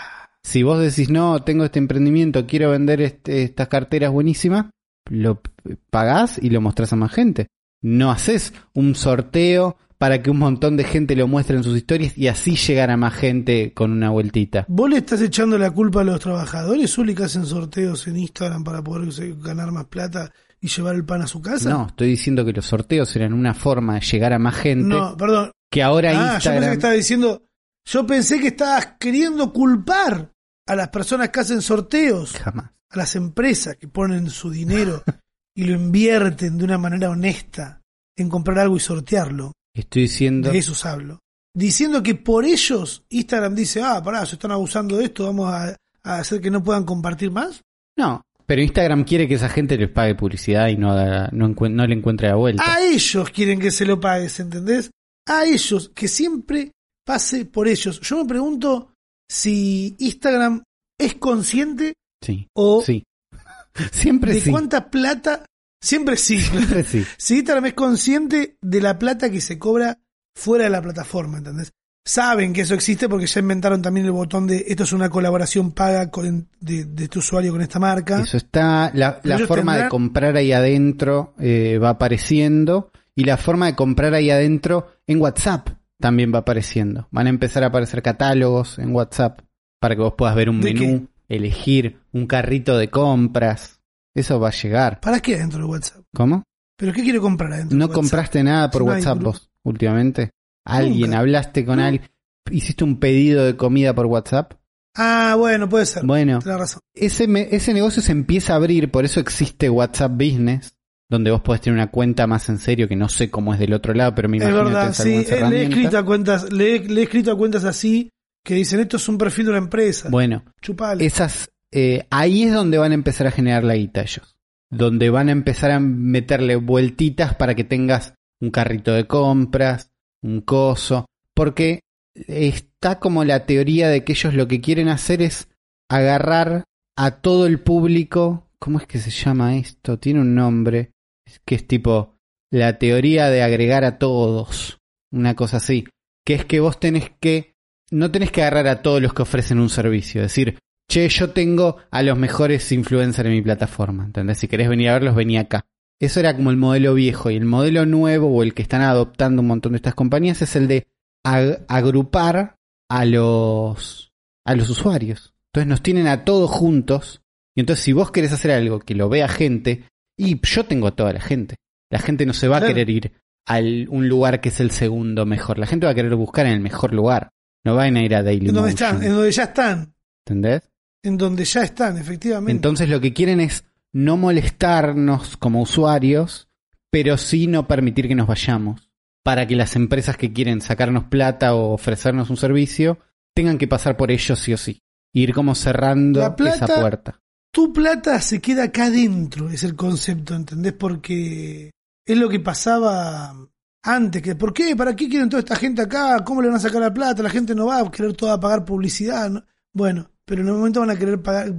[0.44, 4.68] Si vos decís, no, tengo este emprendimiento, quiero vender este- estas carteras buenísimas,
[5.10, 5.42] lo
[5.90, 7.48] pagás y lo mostrás a más gente.
[7.82, 12.18] No haces un sorteo para que un montón de gente lo muestre en sus historias
[12.18, 14.66] y así llegar a más gente con una vueltita.
[14.70, 18.64] ¿Vos le estás echando la culpa a los trabajadores, Uli, que hacen sorteos en Instagram
[18.64, 19.10] para poder
[19.42, 20.32] ganar más plata
[20.62, 21.70] y llevar el pan a su casa?
[21.70, 25.16] No, estoy diciendo que los sorteos eran una forma de llegar a más gente No,
[25.18, 25.52] perdón.
[25.72, 26.74] que ahora Ah, yo pensé que Instagram...
[26.74, 27.44] estaba diciendo,
[27.86, 30.32] Yo pensé que estabas queriendo culpar
[30.68, 32.72] a las personas que hacen sorteos, Jamás.
[32.90, 35.02] a las empresas que ponen su dinero
[35.56, 37.82] y lo invierten de una manera honesta
[38.16, 39.54] en comprar algo y sortearlo.
[39.74, 40.52] Estoy diciendo.
[40.52, 41.20] De esos hablo.
[41.56, 45.76] Diciendo que por ellos Instagram dice, ah, pará, se están abusando de esto, vamos a,
[46.04, 47.62] a hacer que no puedan compartir más.
[47.98, 51.86] No, pero Instagram quiere que esa gente les pague publicidad y no, haga- no, no
[51.86, 52.64] le encuentre la vuelta.
[52.66, 54.90] A ellos quieren que se lo pagues, ¿entendés?
[55.28, 56.72] A ellos, que siempre
[57.06, 58.00] pase por ellos.
[58.02, 58.92] Yo me pregunto
[59.30, 60.64] si Instagram
[61.00, 61.94] es consciente
[62.24, 62.48] Sí.
[62.56, 63.04] o Sí.
[63.92, 64.50] Siempre de sí.
[64.50, 65.46] cuánta plata,
[65.82, 67.06] siempre sí, Siempre sí.
[67.20, 70.00] si Instagram es consciente de la plata que se cobra
[70.36, 71.72] fuera de la plataforma, ¿entendés?
[72.10, 75.74] Saben que eso existe porque ya inventaron también el botón de esto es una colaboración
[75.74, 78.22] paga con, de, de este usuario con esta marca.
[78.22, 78.90] Eso está.
[78.96, 82.90] La, forma de comprar ahí adentro eh, va apareciendo.
[83.14, 87.08] Y la forma de comprar ahí adentro en WhatsApp también va apareciendo.
[87.12, 89.42] Van a empezar a aparecer catálogos en WhatsApp
[89.80, 93.82] para que vos puedas ver un ¿De menú, elegir un carrito de compras.
[94.16, 95.00] Eso va a llegar.
[95.00, 96.02] ¿Para qué adentro de WhatsApp?
[96.16, 96.42] ¿Cómo?
[96.76, 98.02] ¿Pero qué quiero comprar adentro ¿No de WhatsApp?
[98.02, 100.32] compraste nada por no WhatsApp vos últimamente?
[100.72, 101.02] ¿Alguien?
[101.10, 101.20] Nunca.
[101.20, 102.10] ¿Hablaste con alguien?
[102.52, 104.54] ¿Hiciste un pedido de comida por WhatsApp?
[104.96, 106.04] Ah, bueno, puede ser.
[106.06, 106.82] Bueno, Tenés razón.
[106.96, 110.76] ese, me- ese negocio se empieza a abrir, por eso existe WhatsApp Business,
[111.10, 113.74] donde vos podés tener una cuenta más en serio, que no sé cómo es del
[113.74, 114.98] otro lado, pero me Es imagino verdad, que es
[115.28, 115.34] sí.
[115.34, 118.10] eh, Le he escrito a cuentas, le he, le he escrito a cuentas así
[118.44, 120.10] que dicen esto es un perfil de una empresa.
[120.10, 121.06] Bueno, Chupale.
[121.06, 124.36] esas, eh, ahí es donde van a empezar a generar la guita ellos.
[124.72, 129.89] Donde van a empezar a meterle vueltitas para que tengas un carrito de compras,
[130.22, 131.06] un coso.
[131.36, 131.82] Porque
[132.16, 135.50] está como la teoría de que ellos lo que quieren hacer es
[135.90, 136.66] agarrar
[136.98, 138.50] a todo el público.
[138.60, 140.00] ¿Cómo es que se llama esto?
[140.00, 140.92] Tiene un nombre.
[141.26, 142.18] Es que es tipo
[142.52, 144.80] la teoría de agregar a todos.
[145.12, 145.88] Una cosa así.
[146.26, 147.54] Que es que vos tenés que.
[147.92, 150.22] No tenés que agarrar a todos los que ofrecen un servicio.
[150.22, 150.60] Es decir,
[150.90, 154.06] che, yo tengo a los mejores influencers en mi plataforma.
[154.06, 154.40] ¿Entendés?
[154.40, 155.66] Si querés venir a verlos, vení acá.
[156.00, 157.30] Eso era como el modelo viejo.
[157.30, 160.56] Y el modelo nuevo, o el que están adoptando un montón de estas compañías, es
[160.56, 160.88] el de
[161.26, 162.56] ag- agrupar
[162.90, 164.12] a los,
[164.46, 165.34] a los usuarios.
[165.52, 167.22] Entonces nos tienen a todos juntos.
[167.56, 169.84] Y entonces si vos querés hacer algo que lo vea gente,
[170.18, 171.56] y yo tengo a toda la gente.
[171.92, 173.12] La gente no se va a querer ir
[173.48, 175.58] a un lugar que es el segundo mejor.
[175.60, 177.32] La gente va a querer buscar en el mejor lugar.
[177.66, 179.94] No van a ir a Daily en donde están, en donde ya están.
[180.26, 180.70] ¿Entendés?
[181.04, 182.52] En donde ya están, efectivamente.
[182.52, 186.48] Entonces lo que quieren es no molestarnos como usuarios,
[186.92, 188.90] pero sí no permitir que nos vayamos.
[189.24, 193.00] Para que las empresas que quieren sacarnos plata o ofrecernos un servicio
[193.36, 194.82] tengan que pasar por ellos sí o sí.
[195.14, 197.22] Ir como cerrando plata- esa puerta.
[197.52, 200.74] tu plata se queda acá adentro, es el concepto, ¿entendés?
[200.74, 201.72] Porque
[202.06, 203.36] es lo que pasaba
[203.84, 204.76] antes, que ¿por qué?
[204.76, 206.24] ¿Para qué quieren toda esta gente acá?
[206.24, 207.24] ¿Cómo le van a sacar la plata?
[207.24, 209.44] La gente no va a querer toda pagar publicidad, ¿no?
[209.74, 211.52] Bueno, pero en un momento van a querer pagar,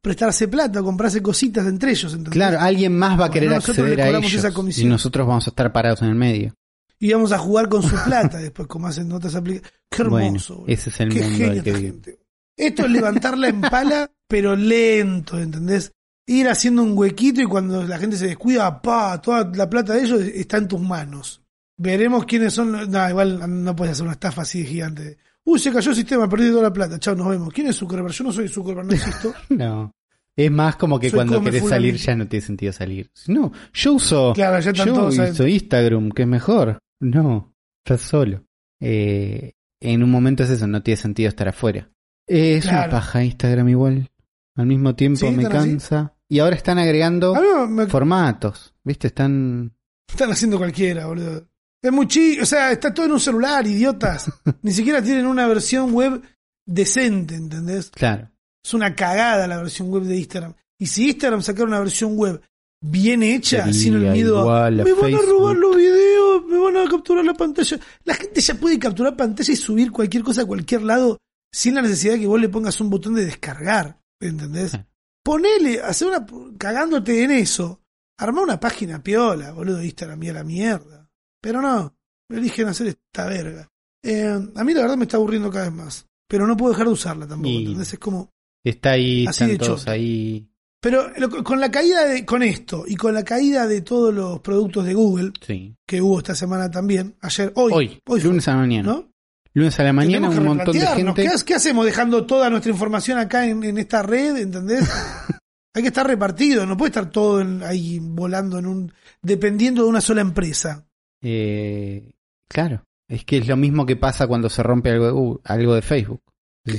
[0.00, 2.32] prestarse plata, comprarse cositas entre ellos, ¿entendés?
[2.32, 4.88] Claro, alguien más va a Bueno, querer nosotros acceder a ellos esa y comisión.
[4.88, 6.54] nosotros vamos a estar parados en el medio.
[7.00, 9.78] Y vamos a jugar con su plata después, como hacen otras aplicaciones.
[9.90, 10.54] Qué Bueno, hermoso.
[10.56, 10.72] boludo.
[10.72, 12.18] ese es el Qué mundo que gente.
[12.56, 15.92] Esto es levantarla en pala, pero lento, ¿entendés?
[16.26, 20.02] Ir haciendo un huequito y cuando la gente se descuida, pa, toda la plata de
[20.02, 21.40] ellos está en tus manos.
[21.76, 22.72] Veremos quiénes son.
[22.72, 25.18] los- No, igual no puedes hacer una estafa así de gigante.
[25.50, 26.98] Uy, se cayó el sistema, perdí toda la plata.
[26.98, 27.50] Chao, nos vemos.
[27.54, 28.12] ¿Quién es Zuckerberg?
[28.12, 29.32] Yo no soy Zuckerberg, no existo.
[29.48, 29.92] No.
[30.36, 33.10] Es más como que Soy cuando querés salir ya no tiene sentido salir.
[33.26, 35.46] No, yo uso, Claro, ya yo uso.
[35.46, 36.78] Instagram, que es mejor.
[37.00, 38.44] No, estás solo.
[38.78, 41.88] Eh, en un momento es eso, no tiene sentido estar afuera.
[42.26, 44.10] Eh, es una paja Instagram igual.
[44.54, 45.52] Al mismo tiempo Sí, me así.
[45.52, 46.14] cansa.
[46.28, 47.34] Y ahora están agregando
[47.68, 48.74] me formatos.
[48.84, 49.06] ¿Viste?
[49.08, 49.72] Están...
[50.08, 51.48] están haciendo cualquiera, boludo.
[51.82, 52.06] Es muy
[52.40, 54.30] o sea, está todo en un celular, idiotas.
[54.62, 56.22] Ni siquiera tienen una versión web
[56.66, 57.90] decente, ¿entendés?
[57.90, 58.30] Claro.
[58.64, 60.54] Es una cagada la versión web de Instagram.
[60.78, 62.40] Y si Instagram sacara una versión web
[62.80, 65.26] bien hecha, Sería sin el miedo a, me van a Facebook".
[65.26, 67.78] robar los videos, me van a capturar la pantalla.
[68.04, 71.18] La gente ya puede capturar pantalla y subir cualquier cosa a cualquier lado
[71.52, 74.72] sin la necesidad de que vos le pongas un botón de descargar, ¿entendés?
[74.72, 74.78] Sí.
[75.24, 76.26] Ponele, hacer una
[76.58, 77.80] cagándote en eso.
[78.18, 81.07] Armá una página piola, boludo, Instagram y a la mierda.
[81.40, 81.94] Pero no,
[82.28, 83.68] eligen hacer esta verga.
[84.02, 86.06] Eh, a mí la verdad me está aburriendo cada vez más.
[86.28, 87.92] Pero no puedo dejar de usarla tampoco, Y- ¿entendés?
[87.92, 88.30] Es como...
[88.64, 89.92] Está ahí, Así están de todos chota.
[89.92, 90.48] ahí.
[90.80, 94.40] Pero lo- con la caída de, con esto y con la caída de todos los
[94.40, 95.74] productos de Google Sí.
[95.86, 98.92] que hubo esta semana también, ayer, hoy, Hoy, lunes a la mañana.
[98.92, 99.12] ¿no?
[99.54, 101.22] Lunes a la mañana un montón de gente...
[101.24, 104.36] ¿Qué, qué hacemos dejando toda nuestra información acá en, en esta red?
[104.36, 104.88] ¿Entendés?
[105.74, 109.88] Hay que estar repartido, no puede estar todo en- ahí volando en un, dependiendo de
[109.88, 110.84] una sola empresa.
[111.22, 112.12] Eh,
[112.48, 112.84] claro.
[113.08, 115.82] Es que es lo mismo que pasa cuando se rompe algo de, Google- algo de
[115.82, 116.20] Facebook.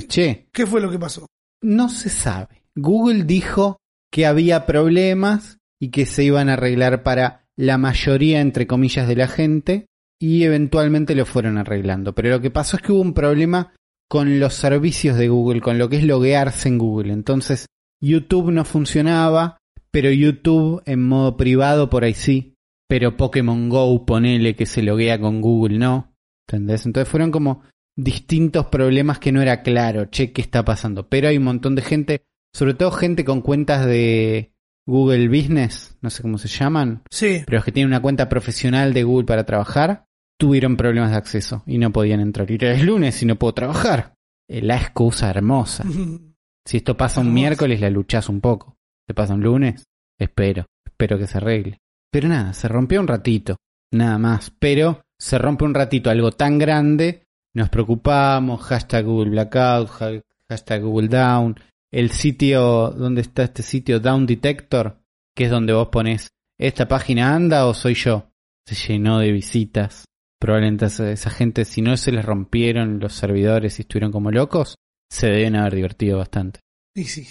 [0.06, 1.26] Che, ¿Qué fue lo que pasó?
[1.62, 2.62] no se sabe.
[2.76, 3.78] Google dijo
[4.12, 9.16] que había problemas y que se iban a arreglar para la mayoría, entre comillas, de
[9.16, 9.86] la gente
[10.20, 12.14] y eventualmente lo fueron arreglando.
[12.14, 13.74] Pero lo que pasó es que hubo un problema
[14.08, 17.12] con los servicios de Google, con lo que es loguearse en Google.
[17.12, 17.66] Entonces,
[18.00, 19.58] YouTube no funcionaba,
[19.90, 22.49] pero YouTube en modo privado por ahí sí.
[22.90, 26.12] Pero Pokémon Go, ponele que se loguea con Google, no.
[26.48, 26.86] ¿Entendés?
[26.86, 27.62] Entonces fueron como
[27.96, 31.08] distintos problemas que no era claro, che, ¿qué está pasando?
[31.08, 34.52] Pero hay un montón de gente, sobre todo gente con cuentas de
[34.88, 37.42] Google Business, no sé cómo se llaman, Sí.
[37.46, 41.62] pero los que tienen una cuenta profesional de Google para trabajar, tuvieron problemas de acceso
[41.66, 42.50] y no podían entrar.
[42.50, 44.14] Y era el lunes y no puedo trabajar.
[44.48, 45.84] La excusa hermosa.
[46.66, 48.76] Si esto pasa un miércoles, la luchás un poco.
[49.08, 49.84] ¿Se pasa un lunes?
[50.18, 50.66] Espero.
[50.86, 51.78] Espero que se arregle.
[52.10, 53.56] Pero nada, se rompió un ratito.
[53.92, 54.50] Nada más.
[54.58, 57.22] Pero se rompe un ratito algo tan grande.
[57.54, 58.62] Nos preocupamos.
[58.62, 59.88] Hashtag Google Blackout.
[60.00, 61.58] ha- Hashtag Google Down.
[61.92, 64.00] El sitio, ¿dónde está este sitio?
[64.00, 64.98] Down Detector.
[65.36, 68.30] Que es donde vos pones, ¿esta página anda o soy yo?
[68.66, 70.04] Se llenó de visitas.
[70.40, 74.74] Probablemente esa, esa gente, si no se les rompieron los servidores y estuvieron como locos,
[75.10, 76.60] se deben haber divertido bastante.
[76.94, 77.26] Y sí.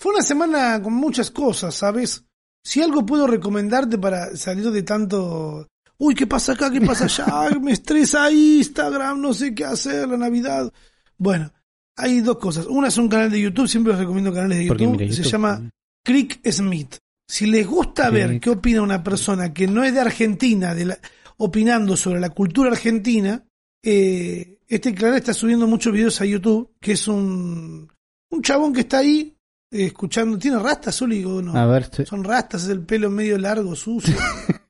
[0.00, 2.24] Fue una semana con muchas cosas, ¿sabes?
[2.64, 5.68] Si algo puedo recomendarte para salir de tanto.
[5.98, 6.70] Uy, ¿qué pasa acá?
[6.70, 7.58] ¿Qué pasa allá?
[7.60, 10.72] Me estresa Instagram, no sé qué hacer, la Navidad.
[11.18, 11.52] Bueno,
[11.96, 12.66] hay dos cosas.
[12.66, 14.78] Una es un canal de YouTube, siempre os recomiendo canales de YouTube.
[14.98, 15.70] mira, se llama
[16.04, 16.96] Crick Smith.
[17.28, 20.98] Si les gusta ver qué opina una persona que no es de Argentina, de la-
[21.38, 23.44] opinando sobre la cultura argentina,
[23.82, 27.90] eh, este canal está subiendo muchos videos a YouTube, que es un,
[28.30, 29.36] un chabón que está ahí
[29.72, 30.38] escuchando.
[30.38, 31.56] ¿Tiene rastas, Zuli, o no?
[31.56, 34.14] A ver, te- Son rastas, es el pelo medio largo, sucio.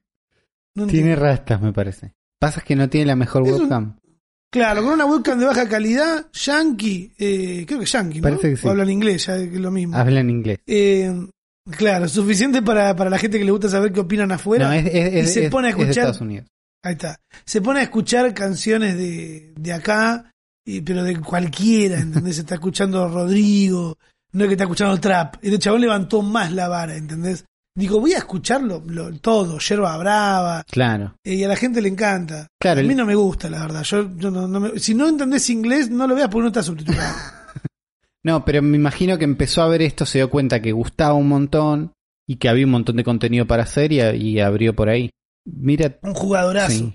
[0.74, 2.14] No tiene rastas, me parece.
[2.40, 3.98] Pasa que no tiene la mejor Es un- webcam.
[4.50, 8.22] Claro, con una webcam de baja calidad, yankee, eh, creo que yankee, ¿no?
[8.22, 8.66] Parece que sí.
[8.66, 9.96] O hablan inglés, ya es lo mismo.
[9.96, 10.58] Habla en inglés.
[10.66, 11.26] Eh,
[11.70, 14.66] claro, suficiente para, para la gente que le gusta saber qué opinan afuera.
[14.68, 16.48] no, es, es- y se pone a es de escuchar- Estados Unidos.
[16.84, 17.18] Ahí está.
[17.44, 20.30] Se pone a escuchar canciones de, de acá,
[20.66, 22.38] y, pero de cualquiera, ¿entendés?
[22.38, 23.96] Está escuchando Rodrigo,
[24.32, 25.36] no es que está escuchando trap.
[25.42, 27.44] El chabón levantó más la vara, ¿entendés?
[27.74, 31.14] Digo, voy a escucharlo lo- todo, Yerba Brava, Claro.
[31.24, 32.46] eh, y a la gente le encanta.
[32.60, 33.82] Claro, a mí no me gusta, la verdad.
[33.82, 36.62] Yo, yo no, no me- si no entendés inglés, no lo veas porque no está
[36.62, 37.14] subtitulado.
[38.24, 41.26] No, pero me imagino que empezó a ver esto, se dio cuenta que gustaba un
[41.26, 41.92] montón
[42.28, 45.10] y que había un montón de contenido para hacer y, y abrió por ahí.
[45.44, 46.70] Mira, Un jugadorazo.
[46.70, 46.94] sí.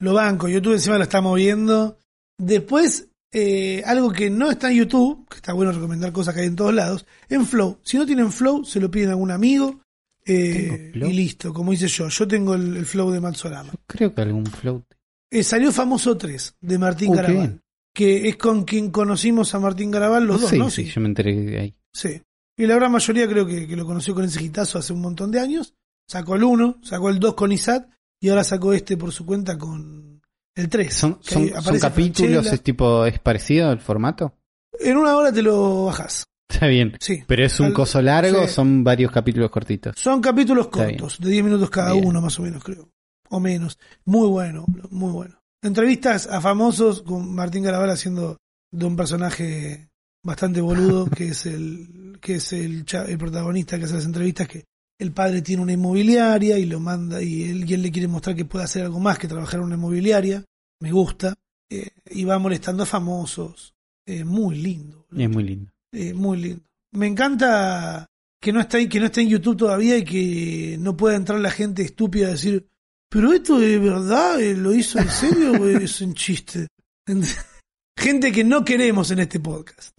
[0.00, 1.98] Lo banco, YouTube encima lo está moviendo.
[2.40, 6.46] Después, eh, algo que no está en YouTube, que está bueno recomendar cosas que hay
[6.46, 7.78] en todos lados, en Flow.
[7.82, 9.80] Si no tienen Flow, se lo piden a algún amigo.
[10.24, 11.10] eh, ¿Tengo Flow?
[11.10, 12.08] y listo, como hice yo.
[12.08, 13.72] Yo tengo el, el Flow de Matsorama.
[13.86, 14.84] creo que algún float.
[15.30, 17.60] Eh, salió Famoso 3 de Martín Uh, Garabal.
[17.94, 20.70] Que es con quien conocimos a Martín Garabal los dos, sí, ¿no?
[20.70, 21.74] sí, yo me enteré de ahí.
[21.92, 22.22] Sí.
[22.56, 25.30] Y la gran mayoría creo que, que lo conoció con ese hitazo hace un montón
[25.30, 25.74] de años.
[26.06, 27.88] Sacó el 1, sacó el 2 con Isaac
[28.20, 30.17] y ahora sacó este por su cuenta con
[30.58, 30.92] el 3.
[30.94, 31.80] ¿Son, son, capítulos?
[31.92, 32.40] Franchella.
[32.54, 34.34] ¿Es tipo, es parecido el formato?
[34.80, 36.24] En una hora te lo bajas.
[36.50, 36.96] Está bien.
[37.00, 37.22] Sí.
[37.26, 38.54] Pero es un Al- coso largo, sí.
[38.54, 39.96] son varios capítulos cortitos.
[39.98, 42.06] Son capítulos cortos, de 10 minutos cada Bien.
[42.06, 42.88] uno más o menos, creo.
[43.30, 43.78] O menos.
[44.06, 45.34] Muy bueno, muy bueno.
[45.62, 48.38] Entrevistas a famosos con Martín Garabal haciendo
[48.72, 49.90] de un personaje
[50.24, 52.84] bastante boludo, que es el que es el
[53.18, 54.64] protagonista que hace las entrevistas, que
[54.98, 58.34] el padre tiene una inmobiliaria y lo manda y él, y él le quiere mostrar
[58.34, 60.44] que puede hacer algo más que trabajar en una inmobiliaria.
[60.80, 61.34] Me gusta.
[61.70, 63.74] Eh, y va molestando a famosos.
[64.06, 65.06] Eh, muy lindo.
[65.14, 65.72] Es muy lindo.
[65.92, 66.64] Eh, muy lindo.
[66.92, 68.06] Me encanta
[68.40, 71.40] que no está ahí, que no está en YouTube todavía y que no pueda entrar
[71.40, 72.66] la gente estúpida a decir,
[73.10, 76.68] pero esto de verdad eh, lo hizo en serio o es un chiste.
[77.96, 79.98] gente que no queremos en este podcast,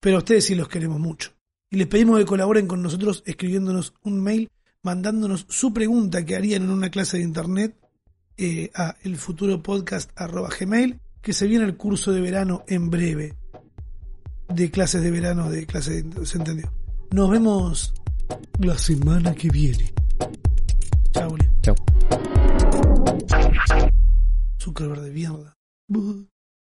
[0.00, 1.32] pero a ustedes sí los queremos mucho.
[1.70, 4.48] Y les pedimos que colaboren con nosotros escribiéndonos un mail,
[4.82, 7.76] mandándonos su pregunta que harían en una clase de internet
[8.36, 13.34] eh, a elfuturopodcast.gmail, que se viene el curso de verano en breve
[14.48, 16.72] de clases de verano, de clase de, ¿se entendió?
[17.10, 17.94] Nos vemos
[18.58, 19.92] la semana que viene.
[21.12, 21.36] Chao.
[21.62, 21.74] Chau.
[24.60, 25.56] Zuckerberg de mierda.